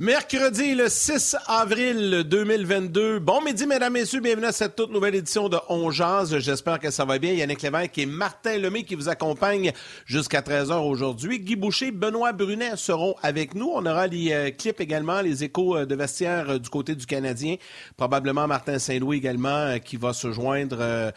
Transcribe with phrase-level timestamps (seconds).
[0.00, 3.18] Mercredi le 6 avril 2022.
[3.18, 4.20] Bon midi, mesdames, messieurs.
[4.20, 6.38] Bienvenue à cette toute nouvelle édition de On Jazz.
[6.38, 7.34] J'espère que ça va bien.
[7.34, 9.72] Yannick Lévesque et Martin Lemay qui vous accompagnent
[10.06, 11.38] jusqu'à 13h aujourd'hui.
[11.38, 13.70] Guy Boucher, Benoît Brunet seront avec nous.
[13.74, 17.04] On aura les euh, clips également, les échos euh, de vestiaire euh, du côté du
[17.04, 17.56] Canadien.
[17.98, 21.12] Probablement Martin Saint-Louis également qui va se joindre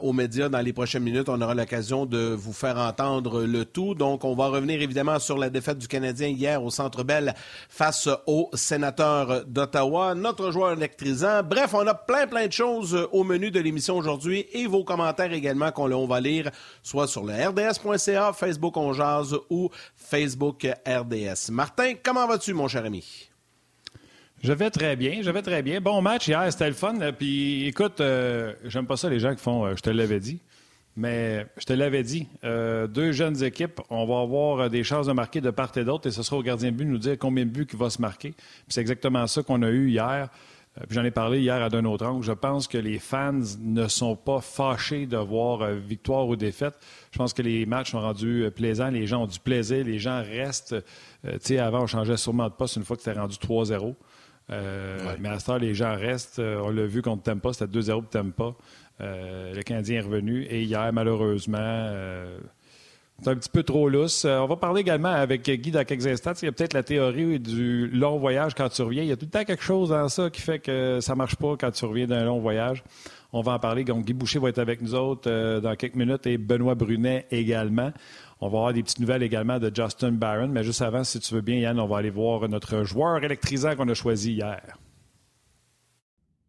[0.00, 1.28] aux médias dans les prochaines minutes.
[1.28, 3.96] On aura l'occasion de vous faire entendre le tout.
[3.96, 7.34] Donc, on va revenir évidemment sur la défaite du Canadien hier au Centre Bell
[7.68, 11.42] face au sénateur d'Ottawa, notre joueur électrisant.
[11.42, 15.32] Bref, on a plein, plein de choses au menu de l'émission aujourd'hui et vos commentaires
[15.32, 16.50] également qu'on va lire
[16.82, 21.50] soit sur le rds.ca, Facebook On Jazz ou Facebook RDS.
[21.50, 23.28] Martin, comment vas-tu, mon cher ami?
[24.42, 25.80] Je vais très bien, je vais très bien.
[25.80, 26.94] Bon match hier, c'était le fun.
[27.16, 30.40] Puis écoute, euh, j'aime pas ça les gens qui font euh, je te l'avais dit.
[30.94, 35.06] Mais je te l'avais dit, euh, deux jeunes équipes, on va avoir euh, des chances
[35.06, 36.98] de marquer de part et d'autre et ce sera au gardien de but de nous
[36.98, 38.34] dire combien de buts il va se marquer.
[38.68, 40.28] c'est exactement ça qu'on a eu hier.
[40.78, 42.22] Euh, j'en ai parlé hier à d'un autre angle.
[42.22, 46.74] Je pense que les fans ne sont pas fâchés de voir victoire ou défaite.
[47.10, 48.90] Je pense que les matchs sont rendus plaisants.
[48.90, 49.86] Les gens ont du plaisir.
[49.86, 50.76] Les gens restent.
[51.24, 53.94] tu sais, avant, on changeait sûrement de poste une fois que c'était rendu 3-0.
[55.20, 56.38] Mais à ce temps, les gens restent.
[56.38, 58.54] on l'a vu contre Tempa, c'était 2-0 pour Tempa.
[59.00, 60.44] Euh, le Canadien est revenu.
[60.44, 62.38] Et hier, malheureusement, euh,
[63.22, 64.24] c'est un petit peu trop lousse.
[64.24, 66.32] Euh, on va parler également avec Guy dans quelques instants.
[66.42, 69.02] Il y a peut-être la théorie du long voyage quand tu reviens.
[69.02, 71.18] Il y a tout le temps quelque chose dans ça qui fait que ça ne
[71.18, 72.84] marche pas quand tu reviens d'un long voyage.
[73.32, 73.84] On va en parler.
[73.84, 77.92] Donc, Guy Boucher va être avec nous autres dans quelques minutes et Benoît Brunet également.
[78.40, 80.48] On va avoir des petites nouvelles également de Justin Barron.
[80.48, 83.74] Mais juste avant, si tu veux bien, Yann, on va aller voir notre joueur électrisant
[83.74, 84.60] qu'on a choisi hier.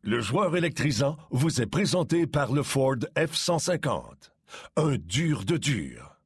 [0.05, 4.01] Le joueur électrisant vous est présenté par le Ford F-150.
[4.75, 6.17] Un dur de dur.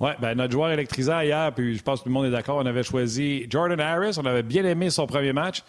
[0.00, 2.56] Oui, ben notre joueur électrisant hier, puis je pense que tout le monde est d'accord,
[2.56, 4.16] on avait choisi Jordan Harris.
[4.18, 5.62] On avait bien aimé son premier match.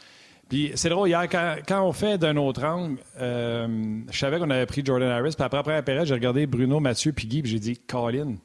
[0.49, 4.65] Puis c'est drôle, hier, quand, on fait d'un autre angle, euh, je savais qu'on avait
[4.65, 5.33] pris Jordan Harris.
[5.35, 8.37] Puis après, après la j'ai regardé Bruno, Mathieu, puis Guy, puis j'ai dit Colin,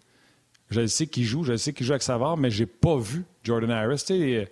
[0.69, 3.71] je sais qu'il joue, je sais qu'il joue avec Savard, mais j'ai pas vu Jordan
[3.71, 4.05] Harris.
[4.07, 4.51] Tu sais,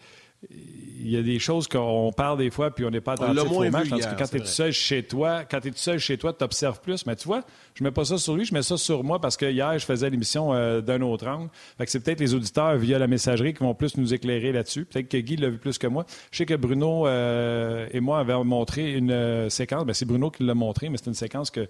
[0.51, 3.71] il y a des choses qu'on parle des fois, puis on n'est pas attentif au
[3.71, 3.89] match.
[3.89, 6.19] Tandis que quand tu es tout seul chez toi, quand tu es tout seul chez
[6.19, 7.07] toi, tu observes plus.
[7.07, 7.43] Mais tu vois,
[7.75, 9.85] je mets pas ça sur lui, je mets ça sur moi parce que hier, je
[9.85, 11.49] faisais l'émission euh, d'un autre angle.
[11.79, 14.85] Fait c'est peut-être les auditeurs via la messagerie qui vont plus nous éclairer là-dessus.
[14.85, 16.07] Peut-être que Guy l'a vu plus que moi.
[16.33, 19.85] Je sais que Bruno euh, et moi avons montré une euh, séquence.
[19.87, 21.69] Ben, c'est Bruno qui l'a montré, mais c'est une séquence que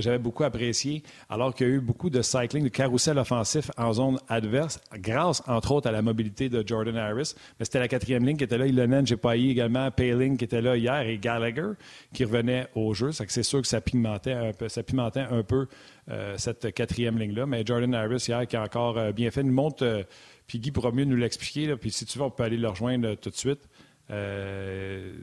[0.00, 3.92] j'avais beaucoup apprécié, alors qu'il y a eu beaucoup de cycling, de carrousel offensif en
[3.92, 7.34] zone adverse, grâce, entre autres, à la mobilité de Jordan Harris.
[7.58, 8.66] Mais c'était la quatrième ligne qui était là.
[8.66, 11.72] Ilonen, eu également Paling qui était là hier et Gallagher
[12.12, 13.10] qui revenait au jeu.
[13.12, 15.66] C'est sûr que ça pimentait un peu, ça pimentait un peu
[16.10, 17.46] euh, cette quatrième ligne-là.
[17.46, 20.02] Mais Jordan Harris, hier, qui a encore euh, bien fait, nous montre, euh,
[20.46, 21.76] puis Guy pourra mieux nous l'expliquer.
[21.76, 23.68] Puis si tu veux, on peut aller le rejoindre tout de suite.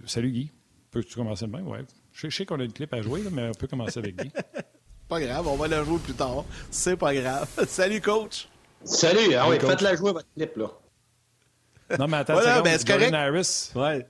[0.06, 0.52] salut Guy.
[0.92, 1.68] Peux-tu commencer de même?
[2.22, 4.32] Je, sais qu'on a une clip à jouer, mais on peut commencer avec Guy.
[5.08, 6.44] pas grave, on va la jouer plus tard.
[6.70, 7.48] C'est pas grave.
[7.68, 8.50] Salut, coach.
[8.84, 9.34] Salut.
[9.36, 10.68] Ah oui, faites-la jouer, votre clip, là.
[11.98, 13.72] Non, mais attends, voilà, ben, Jordan Harris.
[13.74, 14.06] Ouais.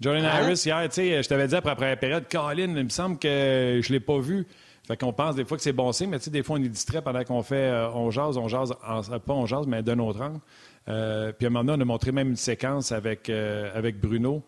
[0.00, 0.30] Jordan hein?
[0.32, 3.80] Harris, hier, tu sais, je t'avais dit après, la période, Colin, il me semble que
[3.82, 4.46] je ne l'ai pas vu.
[4.86, 6.62] Fait qu'on pense des fois que c'est bon signe, mais tu sais, des fois, on
[6.62, 9.98] est distrait pendant qu'on fait, euh, on jase, on jase, pas on jase, mais d'un
[9.98, 10.40] autre angle.
[10.88, 14.00] Euh, puis à un moment donné, on a montré même une séquence avec, euh, avec
[14.00, 14.42] Bruno.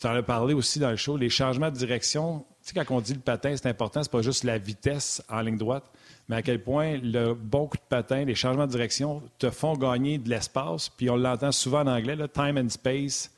[0.00, 2.44] Tu en as parlé aussi dans le show, les changements de direction.
[2.64, 5.40] Tu sais, quand on dit le patin, c'est important, c'est pas juste la vitesse en
[5.40, 5.84] ligne droite,
[6.28, 9.74] mais à quel point le bon coup de patin, les changements de direction te font
[9.74, 10.88] gagner de l'espace.
[10.88, 13.30] Puis on l'entend souvent en anglais, là, time and space,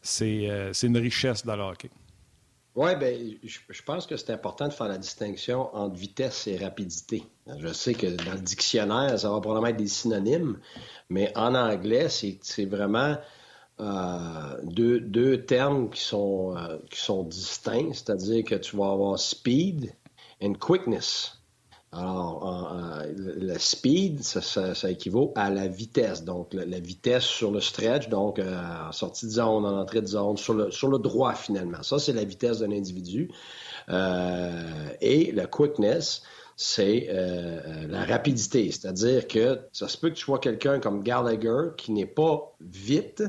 [0.00, 1.90] c'est euh, une richesse dans le hockey.
[2.78, 7.24] Oui, bien, je, pense que c'est important de faire la distinction entre vitesse et rapidité.
[7.58, 10.60] Je sais que dans le dictionnaire, ça va probablement être des synonymes,
[11.10, 13.16] mais en anglais, c'est vraiment
[13.80, 19.18] euh, deux, deux, termes qui sont, euh, qui sont distincts, c'est-à-dire que tu vas avoir
[19.18, 19.92] speed
[20.42, 21.34] and quickness.
[21.90, 26.22] Alors, le speed, ça, équivaut à la vitesse.
[26.22, 30.06] Donc, la, vitesse sur le stretch, donc euh, en sortie de zone, en entrée de
[30.06, 31.82] zone, sur le, sur le droit finalement.
[31.82, 33.30] Ça, c'est la vitesse d'un individu.
[33.88, 36.22] et la quickness,
[36.56, 37.08] c'est
[37.88, 38.70] la rapidité.
[38.70, 43.22] C'est-à-dire que ça se peut que tu vois quelqu'un comme Gallagher qui n'est pas vite,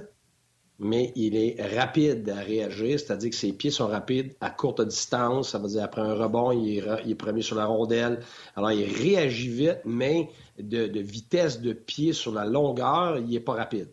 [0.79, 5.49] mais il est rapide à réagir, c'est-à-dire que ses pieds sont rapides à courte distance.
[5.49, 8.21] Ça veut dire après un rebond, il est, premier sur la rondelle.
[8.55, 13.53] Alors, il réagit vite, mais de, vitesse de pied sur la longueur, il n'est pas
[13.53, 13.89] rapide.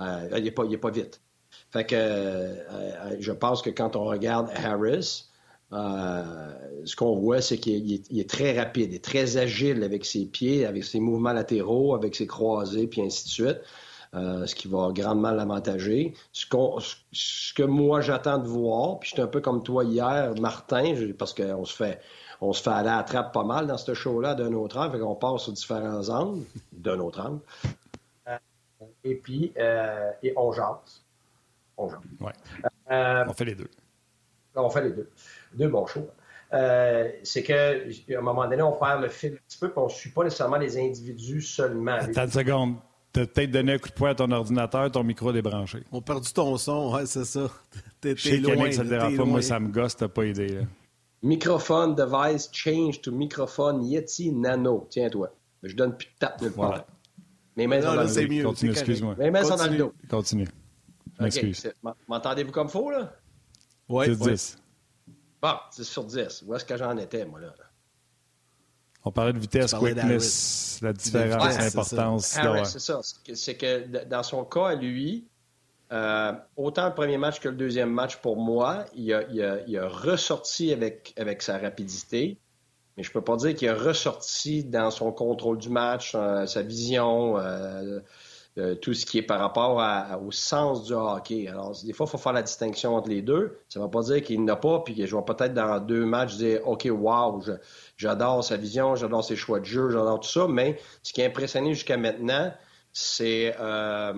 [0.00, 1.20] Euh, il n'est pas, vite.
[1.70, 5.30] Fait que euh, je pense que quand on regarde Harris,
[5.72, 6.52] euh,
[6.84, 10.84] ce qu'on voit, c'est qu'il est, très rapide, et très agile avec ses pieds, avec
[10.84, 13.60] ses mouvements latéraux, avec ses croisés, puis ainsi de suite.
[14.14, 16.14] Euh, ce qui va grandement l'avantager.
[16.32, 21.32] Ce, que moi j'attends de voir, puis j'étais un peu comme toi hier, Martin, parce
[21.32, 22.00] qu'on se fait
[22.40, 24.92] on se fait aller à la trappe pas mal dans ce show-là d'un autre angle,
[24.92, 26.42] fait qu'on passe sur différents angles,
[26.72, 27.40] d'un autre angle.
[28.26, 28.36] Euh,
[29.04, 29.52] et puis,
[30.22, 31.04] et on jase.
[31.76, 32.00] On jase.
[33.28, 33.70] on fait les deux.
[34.56, 35.10] On fait les deux
[35.54, 36.08] deux bons shows.
[36.52, 37.72] Euh, c'est qu'à
[38.18, 40.24] un moment donné, on perd le fil un petit peu, puis on ne suit pas
[40.24, 41.92] nécessairement les individus seulement.
[41.92, 42.76] Attends une seconde.
[43.12, 45.82] Tu as peut-être donné un coup de poing à ton ordinateur, ton micro débranché.
[45.90, 47.50] On a perdu ton son, ouais, c'est ça.
[48.00, 48.70] T'es loin.
[48.70, 49.24] ça te dérange pas.
[49.24, 50.48] Moi, ça me gosse, t'as pas idée.
[50.48, 50.60] Là.
[51.22, 54.86] Microphone device change to microphone Yeti Nano.
[54.90, 55.34] Tiens-toi.
[55.62, 56.86] Je donne plus de tape nulle part.
[57.56, 58.48] Mes mains sont dans le dos.
[58.48, 59.14] Continue, excuse-moi.
[59.18, 59.92] Mes mains sont dans le dos.
[60.08, 60.48] Continue.
[61.18, 61.70] M'excuse.
[62.08, 63.12] M'entendez-vous comme faux, là?
[63.88, 64.16] Oui.
[64.16, 64.58] 10.
[65.42, 66.44] Bon, 10 sur 10.
[66.46, 67.52] Où est-ce que j'en étais, moi, là?
[69.04, 72.38] On parlait de vitesse, quickness, la différence, l'importance.
[72.64, 73.00] C'est ça.
[73.34, 75.26] C'est que dans son cas, à lui,
[75.92, 79.22] euh, autant le premier match que le deuxième match, pour moi, il a,
[79.66, 82.38] il a, ressorti avec, avec sa rapidité.
[82.96, 86.46] Mais je ne peux pas dire qu'il a ressorti dans son contrôle du match, euh,
[86.46, 88.00] sa vision, euh,
[88.82, 89.80] tout ce qui est par rapport
[90.22, 91.48] au sens du hockey.
[91.48, 93.58] Alors, des fois, il faut faire la distinction entre les deux.
[93.68, 96.36] Ça ne veut pas dire qu'il n'a pas, puis je vais peut-être dans deux matchs
[96.36, 97.42] dire OK, wow,
[97.96, 100.46] j'adore sa vision, j'adore ses choix de jeu, j'adore tout ça.
[100.48, 102.52] Mais ce qui a impressionné jusqu'à maintenant,
[102.92, 104.14] c'est, euh,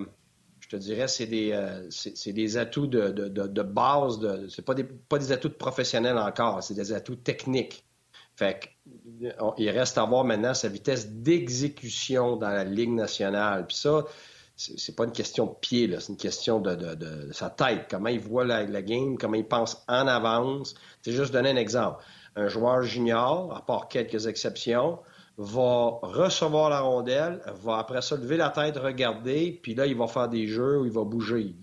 [0.59, 4.19] je te dirais, c'est des, euh, c'est, des atouts de, de, de, base.
[4.19, 7.85] De, c'est pas des, pas des atouts de professionnels encore, c'est des atouts techniques.
[8.35, 8.69] Fait
[9.57, 13.65] il reste à voir maintenant sa vitesse d'exécution dans la Ligue nationale.
[13.67, 14.05] Puis ça,
[14.55, 18.45] c'est pas une question de pied, c'est une question de, sa tête, comment il voit
[18.45, 20.75] la, game, comment il pense en avance.
[21.01, 22.03] C'est juste donner un exemple.
[22.35, 24.99] Un joueur junior, à part quelques exceptions,
[25.37, 30.07] va recevoir la rondelle, va après ça lever la tête, regarder, puis là, il va
[30.07, 31.55] faire des jeux où il va bouger.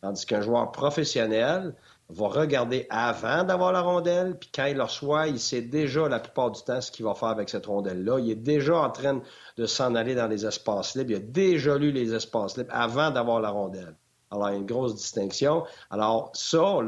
[0.00, 1.74] Tandis qu'un joueur professionnel
[2.12, 6.18] va regarder avant d'avoir la rondelle, puis quand il la reçoit, il sait déjà la
[6.18, 8.18] plupart du temps ce qu'il va faire avec cette rondelle-là.
[8.18, 9.22] Il est déjà en train
[9.56, 11.12] de s'en aller dans les espaces libres.
[11.12, 13.94] Il a déjà lu les espaces libres avant d'avoir la rondelle.
[14.30, 15.64] Alors, il y a une grosse distinction.
[15.90, 16.78] Alors, ça,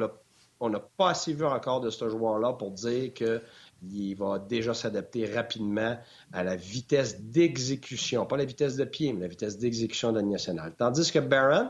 [0.60, 5.26] on n'a pas assez vu encore de ce joueur-là pour dire qu'il va déjà s'adapter
[5.26, 5.98] rapidement
[6.32, 10.26] à la vitesse d'exécution, pas la vitesse de pied, mais la vitesse d'exécution de la
[10.26, 10.72] nationale.
[10.78, 11.68] Tandis que Barron,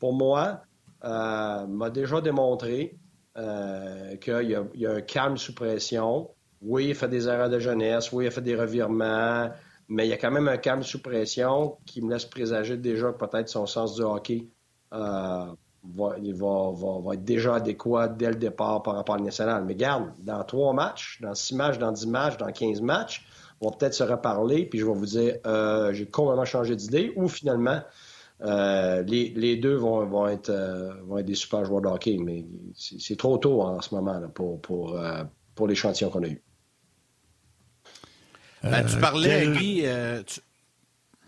[0.00, 0.62] pour moi,
[1.02, 2.98] m'a déjà démontré
[3.38, 4.42] euh, qu'il
[4.74, 6.28] y, a un calme sous pression.
[6.60, 9.50] Oui, il fait des erreurs de jeunesse, oui, il fait des revirements,
[9.88, 13.10] mais il y a quand même un calme sous pression qui me laisse présager déjà
[13.10, 14.48] que peut-être son sens du hockey
[14.92, 15.46] euh,
[15.82, 19.64] va, être déjà adéquat dès le départ par rapport à national.
[19.64, 23.26] Mais garde, dans trois matchs, dans six matchs, dans dix matchs, dans quinze matchs,
[23.62, 25.38] on va peut-être se reparler, puis je vais vous dire,
[25.92, 27.80] j'ai complètement changé d'idée, ou finalement,
[28.40, 32.44] euh, les, deux vont, être, euh, vont être des super joueurs de hockey, mais
[32.74, 35.22] c'est trop tôt en ce moment pour, pour, euh,
[35.54, 36.42] pour l'échantillon qu'on a eu.
[38.62, 39.84] Ben, tu parlais, Guy.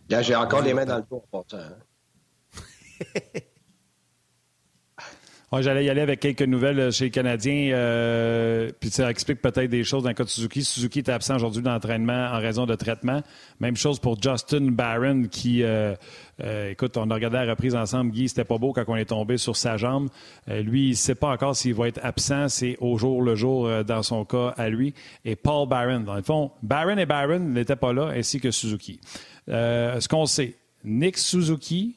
[0.09, 1.25] J'ai encore les mains dans le tour.
[1.53, 1.77] Hein.
[5.61, 7.71] J'allais y aller avec quelques nouvelles euh, chez les Canadiens.
[7.73, 10.65] Euh, puis ça explique peut-être des choses dans le cas de Suzuki.
[10.65, 13.23] Suzuki est absent aujourd'hui d'entraînement en raison de traitement.
[13.61, 15.95] Même chose pour Justin Barron qui, euh,
[16.71, 18.11] écoute, on a regardé la reprise ensemble.
[18.11, 20.09] Guy, c'était pas beau quand on est tombé sur sa jambe.
[20.49, 22.49] lui, il ne sait pas encore s'il va être absent.
[22.49, 24.95] C'est au jour le jour dans son cas à lui.
[25.25, 29.01] Et Paul Barron, dans le fond, Barron et Barron n'étaient pas là, ainsi que Suzuki.
[29.47, 31.97] ce qu'on sait, Nick Suzuki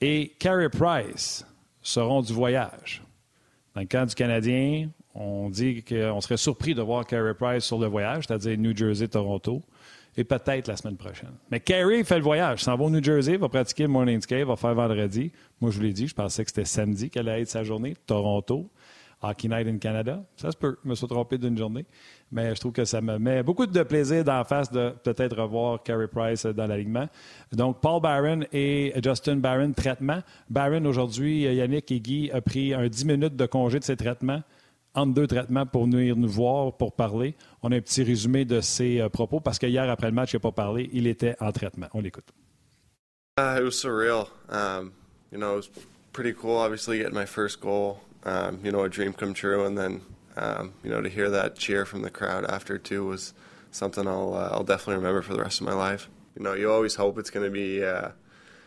[0.00, 1.44] et Carey Price
[1.86, 3.02] seront du voyage.
[3.74, 7.78] Dans le cas du Canadien, on dit qu'on serait surpris de voir Carey Price sur
[7.78, 9.62] le voyage, c'est-à-dire New Jersey-Toronto,
[10.16, 11.32] et peut-être la semaine prochaine.
[11.50, 12.64] Mais Carey fait le voyage.
[12.64, 15.30] S'en va au New Jersey, va pratiquer le morning skate, va faire vendredi.
[15.60, 17.94] Moi, je vous l'ai dit, je pensais que c'était samedi qu'elle allait être sa journée.
[18.06, 18.68] Toronto,
[19.22, 20.22] Hockey Night in Canada.
[20.36, 21.86] Ça se peut, je me suis trompé d'une journée.
[22.30, 25.82] Mais je trouve que ça me met beaucoup de plaisir d'en face de peut-être revoir
[25.82, 27.08] Carey Price dans l'alignement.
[27.52, 30.20] Donc, Paul Barron et Justin Barron, traitement.
[30.50, 34.42] Barron, aujourd'hui, Yannick et Guy a pris un 10 minutes de congé de ses traitements,
[34.94, 37.34] entre deux traitements pour venir nous voir, pour parler.
[37.62, 40.32] On a un petit résumé de ses euh, propos parce que hier, après le match,
[40.32, 40.90] il n'a pas parlé.
[40.92, 41.86] Il était en traitement.
[41.94, 42.32] On l'écoute.
[43.38, 43.84] Uh, it was.
[44.48, 44.92] Um,
[45.30, 45.60] you know,
[46.12, 46.56] pretty cool.
[46.56, 50.02] Obviously, getting my first goal, um, you know, a dream come true, and then
[50.36, 53.32] um, you know to hear that cheer from the crowd after too was
[53.70, 56.08] something I'll uh, I'll definitely remember for the rest of my life.
[56.36, 58.10] You know, you always hope it's going to be uh,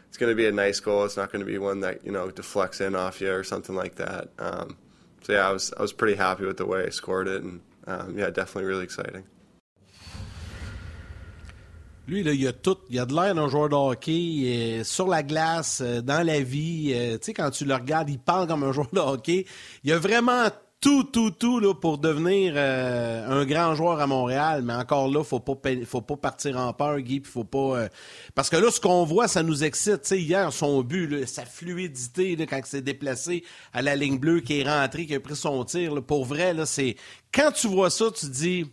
[0.08, 1.04] it's going to be a nice goal.
[1.04, 3.76] It's not going to be one that you know deflects in off you or something
[3.76, 4.30] like that.
[4.40, 4.78] Um,
[5.24, 7.62] so yeah, I was I was pretty happy with the way I scored it, and
[7.86, 9.26] um, yeah, definitely really exciting.
[12.10, 12.78] Lui, là, il a tout.
[12.90, 16.40] Il a de l'air d'un joueur de hockey euh, sur la glace, euh, dans la
[16.40, 16.92] vie.
[16.96, 19.46] Euh, tu sais, quand tu le regardes, il parle comme un joueur de hockey.
[19.84, 20.48] Il a vraiment
[20.82, 24.64] tout, tout, tout là, pour devenir un grand joueur à Montréal.
[24.64, 25.54] Mais encore là, faut pas,
[25.86, 27.22] faut pas partir en peur, Guy.
[27.24, 27.90] Faut pas.
[28.34, 30.02] parce que là, ce qu'on voit, ça nous excite.
[30.02, 34.18] Tu sais, hier, son but, sa fluidité là, quand il s'est déplacé à la ligne
[34.18, 36.02] bleue, qui est rentré, qui a pris son tir.
[36.02, 36.96] pour vrai, là, c'est
[37.32, 38.66] quand tu vois ça, tu dis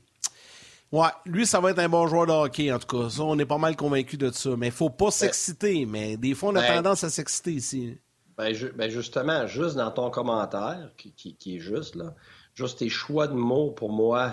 [0.92, 3.10] Ouais, lui, ça va être un bon joueur de hockey, en tout cas.
[3.10, 4.50] Ça, on est pas mal convaincu de ça.
[4.56, 5.84] Mais il faut pas s'exciter.
[5.84, 7.98] Mais des fois, on a ben, tendance à s'exciter ici.
[8.38, 12.14] Ben, ben, justement, juste dans ton commentaire, qui, est juste, là,
[12.54, 14.32] juste tes choix de mots pour moi,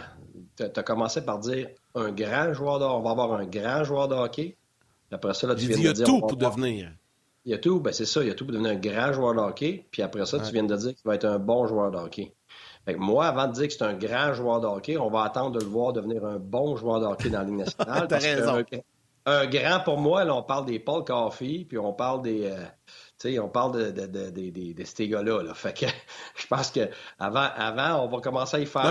[0.55, 4.07] tu as commencé par dire un grand joueur de On va avoir un grand joueur
[4.07, 4.57] de hockey.
[5.11, 5.91] Après ça, là, tu viens de dire.
[5.91, 6.91] Il y a tout pour devenir.
[7.45, 9.11] Il y a tout, ben c'est ça, il y a tout pour devenir un grand
[9.11, 9.85] joueur de hockey.
[9.91, 12.33] Puis après ça, tu viens de dire qu'il va être un bon joueur de hockey
[12.97, 15.63] moi, avant de dire que c'est un grand joueur de hockey, on va attendre de
[15.63, 18.07] le voir devenir un bon joueur de hockey dans la Ligue nationale.
[18.09, 18.63] T'as raison.
[19.25, 22.45] Un, grand, pour moi, là, on parle des Paul Coffey, puis on parle des...
[22.45, 22.65] Euh,
[23.39, 25.43] on parle de, de, de, de, de ces gars-là.
[25.43, 25.53] Là.
[25.53, 25.85] Fait que
[26.35, 28.85] je pense que avant, avant, on va commencer à y faire,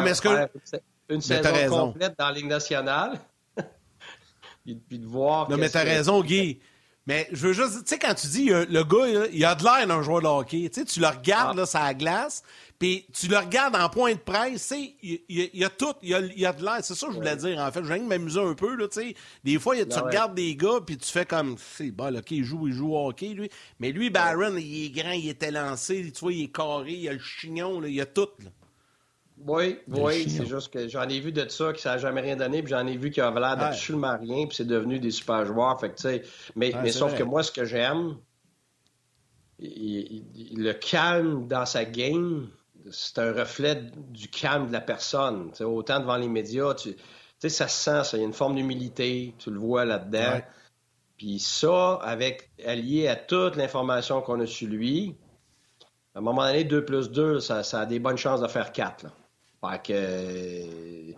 [1.09, 3.21] une, saison complète dans la Ligue nationale.
[4.65, 5.51] puis, de voir.
[5.51, 6.61] Non, mais t'as raison, Guy.
[7.07, 9.87] Mais je veux juste, tu sais, quand tu dis le gars, il a de l'air
[9.87, 11.63] d'un joueur de hockey, tu sais, tu le regardes, ah.
[11.63, 12.45] là, ça glace,
[12.83, 16.53] puis tu le regardes en point de presse, il y, a tout, il y a,
[16.53, 16.79] de l'air.
[16.83, 17.79] C'est ça que je voulais dire, en fait.
[17.79, 19.15] Je viens de m'amuser un peu, là, tu sais.
[19.45, 22.43] Des fois, tu ben regardes des gars, puis tu fais comme, c'est bon, OK, il
[22.43, 23.49] joue, il joue au hockey, lui.
[23.79, 27.09] Mais lui, Barron, il est grand, il est élancé, tu vois, il est carré, il
[27.09, 28.51] a le chignon, là, il a tout, là.
[29.47, 32.35] Oui, oui, c'est juste que j'en ai vu de ça, que ça n'a jamais rien
[32.35, 35.47] donné, puis j'en ai vu qu'il avait l'air d'absolument rien, puis c'est devenu des super
[35.47, 35.79] joueurs.
[35.79, 36.23] Fait que, tu sais,
[36.57, 38.17] mais, mais sauf que moi, ce que j'aime,
[39.61, 42.49] le calme dans sa game,
[42.91, 45.53] c'est un reflet du calme de la personne.
[45.61, 46.97] autant devant les médias, tu
[47.39, 48.17] sais, ça se sent, ça.
[48.17, 50.41] Il y a une forme d'humilité, tu le vois là-dedans.
[51.17, 55.15] Puis ça, avec allié à toute l'information qu'on a sur lui,
[56.15, 59.07] à un moment donné, 2 plus 2, ça, a des bonnes chances de faire 4.
[59.85, 61.13] que,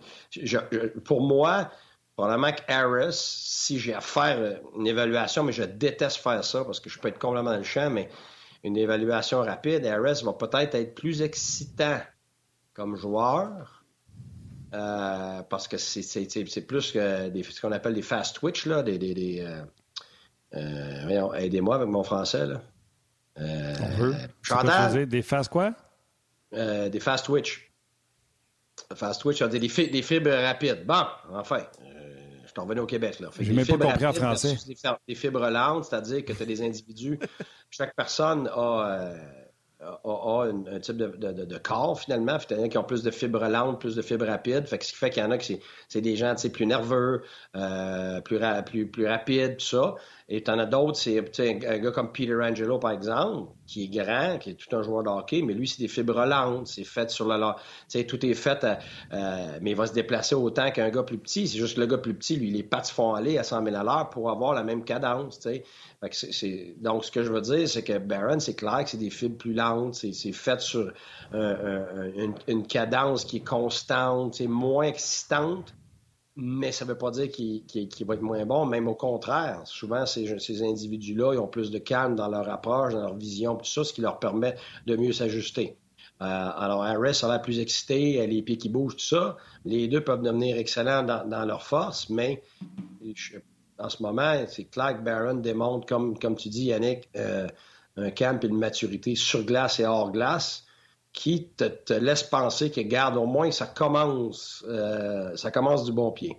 [0.99, 1.69] pour moi,
[2.15, 6.79] probablement que Harris, si j'ai à faire une évaluation, mais je déteste faire ça parce
[6.79, 8.09] que je peux être complètement dans le champ, mais
[8.65, 11.99] une évaluation rapide, Harris va peut-être être plus excitant
[12.73, 13.83] comme joueur.
[14.73, 18.97] Euh, parce que c'est plus que des, ce qu'on appelle des fast twitch, là, des,
[18.97, 19.61] des, euh,
[20.55, 22.47] euh, aidez-moi avec mon français.
[22.47, 22.61] Là.
[23.37, 25.73] On des fast quoi?
[26.51, 27.71] des fast twitch.
[28.95, 30.85] Fast twitch, des, des fibres rapides.
[30.85, 31.63] Bon, enfin,
[32.55, 33.19] t'en revenais au Québec.
[33.19, 33.29] Là.
[33.39, 34.57] Je n'ai pas compris en français.
[35.07, 37.19] Des, fibres lentes, c'est-à-dire que tu as des individus,
[37.69, 39.11] chaque personne a,
[39.81, 42.37] euh, a, un, type de, de, de, corps, finalement.
[42.49, 44.65] Il y en a qui ont plus de fibres lentes, plus de fibres rapides.
[44.67, 45.59] Fait que ce qui fait qu'il y en a qui
[45.89, 47.23] c'est des gens plus nerveux,
[47.55, 49.95] euh, plus, plus, plus rapides, tout ça.
[50.27, 53.87] Et tu en as d'autres, c'est un, gars comme Peter Angelo, par exemple, qui est
[53.87, 56.83] grand, qui est tout un joueur de hockey, mais lui, c'est des fibres lentes, c'est
[56.83, 57.35] fait sur le...
[57.37, 57.53] Tu
[57.89, 58.73] sais, tout est fait, euh,
[59.13, 61.47] euh, mais il va se déplacer autant qu'un gars plus petit.
[61.47, 63.75] C'est juste que le gars plus petit, lui, les pattes font aller à 100 000
[63.75, 65.63] à l'heure pour avoir la même cadence, tu sais.
[66.77, 69.37] Donc, ce que je veux dire, c'est que Barron, c'est clair que c'est des fibres
[69.37, 70.91] plus lentes, c'est fait sur
[71.33, 75.73] une, une, cadence qui est constante, c'est moins excitante,
[76.37, 79.61] mais ça ne veut pas dire qu'il va être moins bon, même au contraire.
[79.65, 83.55] Souvent, ces, ces individus-là, ils ont plus de calme dans leur approche, dans leur vision,
[83.55, 85.77] tout ça, ce qui leur permet de mieux s'ajuster.
[86.21, 89.37] Euh, alors, Harris a l'air plus excité, les pieds qui bougent, tout ça.
[89.63, 92.41] Les deux peuvent devenir excellents dans, leur force, mais
[93.77, 97.47] en ce moment, c'est clair que Barron démontre, comme, comme tu dis, Yannick, euh,
[97.97, 100.64] un calme et une maturité sur glace et hors glace
[101.15, 106.11] qui te, laisse penser que, garde, au moins, ça commence, euh, ça commence du bon
[106.11, 106.35] pied.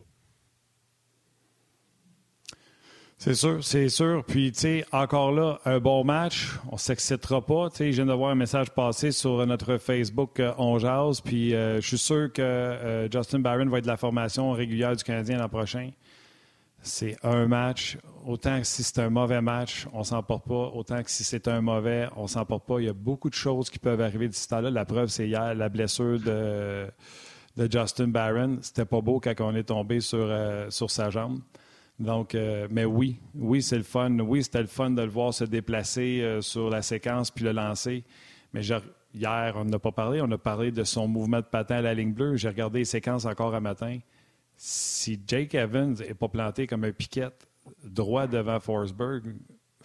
[3.19, 4.23] C'est sûr, c'est sûr.
[4.25, 7.71] Puis, tu sais, encore là, un bon match, on s'excitera pas.
[7.71, 11.23] Tu sais, je viens de voir un message passer sur notre Facebook euh, On Jazz,
[11.23, 15.03] puis euh, je suis sûr que Justin Barron va être de la formation régulière du
[15.03, 15.91] Canadien l'an prochain
[16.87, 17.99] c'est un match.
[18.25, 20.71] Autant que si c'est un mauvais match, on s'en porte pas.
[20.75, 22.81] Autant que si c'est un mauvais, on s'en porte pas.
[22.81, 24.71] Il y a beaucoup de choses qui peuvent arriver d'ici temps-là.
[24.71, 26.87] La preuve, c'est hier, la blessure de,
[27.57, 28.59] de Justin Barron.
[28.63, 31.41] C'était pas beau quand on est tombé sur, euh, sur sa jambe.
[31.99, 34.19] Donc, euh, mais oui, oui, c'est le fun.
[34.19, 37.53] Oui, c'était le fun de le voir se déplacer euh, sur la séquence puis le
[37.53, 38.05] lancer.
[38.53, 38.63] Mais
[39.15, 40.21] hier, on n'a pas parlé.
[40.21, 42.37] On a parlé de son mouvement de patin à la ligne bleue.
[42.37, 43.99] J'ai regardé les séquences encore un matin.
[44.57, 47.47] Si Jake Evans n'est pas planté comme un piquette
[47.85, 49.35] droit devant Forsberg,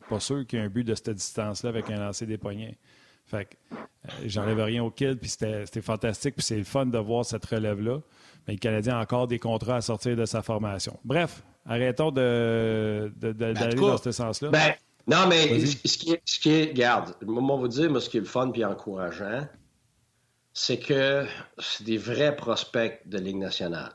[0.09, 2.77] pas sûr qu'il y ait un but de cette distance-là avec un lancer des poignets.
[3.25, 3.77] Fait que euh,
[4.25, 7.99] j'enlève rien au kid, puis c'était fantastique, puis c'est le fun de voir cette relève-là.
[8.47, 10.99] Mais le Canadien a encore des contrats à sortir de sa formation.
[11.05, 14.49] Bref, arrêtons d'aller de, ben, dans ce sens-là.
[14.49, 14.73] Ben,
[15.07, 18.17] non, mais ce qui, est, ce qui est, regarde, moi, vous dire, moi, ce qui
[18.17, 19.47] est le fun puis encourageant,
[20.53, 21.25] c'est que
[21.59, 23.93] c'est des vrais prospects de Ligue nationale.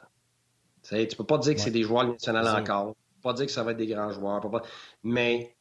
[0.88, 2.94] Tu ne peux pas dire que c'est des joueurs nationaux encore.
[2.94, 4.42] Tu peux pas dire que ça va être des grands joueurs.
[5.02, 5.56] Mais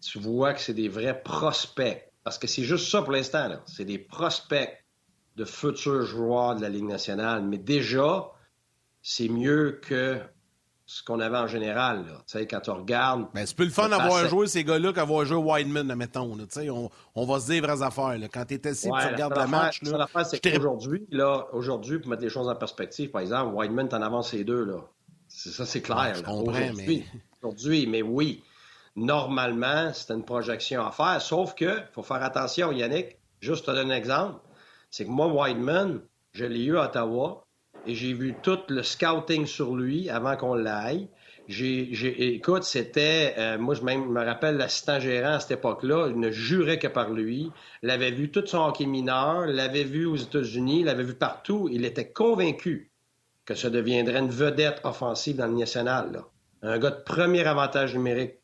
[0.00, 2.04] tu vois que c'est des vrais prospects.
[2.24, 3.48] Parce que c'est juste ça pour l'instant.
[3.66, 4.84] C'est des prospects
[5.36, 7.42] de futurs joueurs de la Ligue nationale.
[7.42, 8.30] Mais déjà,
[9.02, 10.20] c'est mieux que
[10.90, 12.06] ce qu'on avait en général.
[12.06, 12.22] Là.
[12.24, 13.26] sais, quand tu regardes.
[13.34, 16.34] Ben, c'est plus le fun d'avoir joué ces gars-là qu'avoir joué Wideman, admettons.
[16.34, 18.18] On, on va se dire vraies affaires.
[18.18, 18.26] Là.
[18.32, 19.82] Quand tu es assis, tu regardes le match.
[19.82, 24.00] Là, c'est qu'aujourd'hui, là, aujourd'hui, pour mettre les choses en perspective, par exemple, Wideman, t'en
[24.00, 24.64] avance ces deux.
[24.64, 24.78] Là.
[25.28, 26.14] ça, c'est clair.
[26.14, 27.20] je comprends, aujourd'hui, mais...
[27.42, 28.42] aujourd'hui, mais oui.
[28.96, 31.20] Normalement, c'est une projection à faire.
[31.20, 33.18] Sauf que, faut faire attention, Yannick.
[33.40, 34.40] Juste te donner un exemple.
[34.90, 36.00] C'est que moi, Wideman,
[36.32, 37.44] je l'ai eu à Ottawa
[37.86, 41.08] et j'ai vu tout le scouting sur lui avant qu'on l'aille.
[41.48, 46.30] J'ai, écoute, c'était, euh, moi je me rappelle l'assistant gérant à cette époque-là, il ne
[46.30, 47.50] jurait que par lui,
[47.82, 52.10] l'avait vu tout son hockey mineur, l'avait vu aux États-Unis, l'avait vu partout, il était
[52.10, 52.90] convaincu
[53.46, 56.22] que ça deviendrait une vedette offensive dans le national.
[56.60, 58.34] Un gars de premier avantage numérique.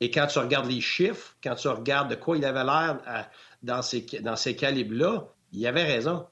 [0.00, 3.00] Et quand tu regardes les chiffres, quand tu regardes de quoi il avait l'air
[3.62, 6.26] dans ces calibres-là, il avait raison.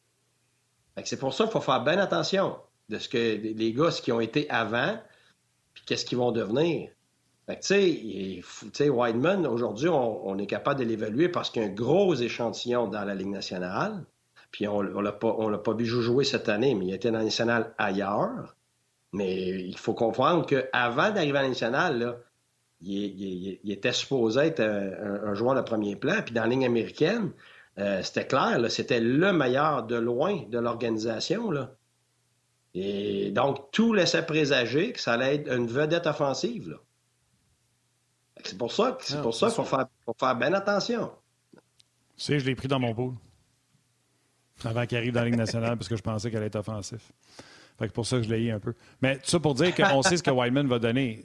[1.05, 2.57] C'est pour ça qu'il faut faire bien attention
[2.89, 4.99] de ce que les gars qui ont été avant,
[5.75, 6.91] puis qu'est-ce qu'ils vont devenir.
[7.49, 12.15] tu sais, Wideman, aujourd'hui, on, est capable de l'évaluer parce qu'il y a un gros
[12.15, 14.05] échantillon dans la Ligue nationale.
[14.51, 17.75] Puis on ne l'a pas, vu jouer cette année, mais il était dans la nationale
[17.79, 18.55] ailleurs.
[19.15, 22.19] Mais il faut comprendre qu'avant d'arriver à la nationale,
[22.83, 26.21] il, était supposé être un, un, joueur de premier plan.
[26.23, 27.33] Puis dans la ligne américaine,
[27.79, 31.53] euh, c'était clair, c'était le meilleur de loin de l'organisation.
[32.75, 36.79] Et donc, tout laissait présager que ça allait être une vedette offensive.
[38.45, 39.87] C'est pour ça, c'est pour ça qu'il faut faire,
[40.19, 41.13] faire bien attention.
[41.53, 41.59] Tu
[42.17, 43.15] sais, je l'ai pris dans mon pool.
[44.65, 47.13] Avant qu'il arrive dans la Ligue nationale, parce que je pensais qu'elle allait être offensif.
[47.79, 48.75] Fait que pour ça que je l'ai eu un peu.
[49.01, 51.25] Mais tout ça pour dire qu'on sait ce que Wyman va donner.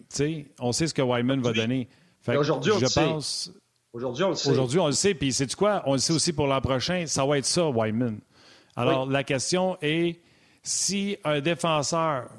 [0.59, 1.87] on sait ce que Wyman va donner.
[2.27, 3.51] Aujourd'hui, on je pense,
[3.97, 4.49] Aujourd'hui, on le sait.
[4.51, 5.15] Aujourd'hui, on le sait.
[5.15, 5.81] Puis, c'est quoi?
[5.87, 7.05] On le sait aussi pour l'an prochain.
[7.07, 8.19] Ça va être ça, Wyman.
[8.75, 10.19] Alors, la question est
[10.61, 12.29] si un défenseur.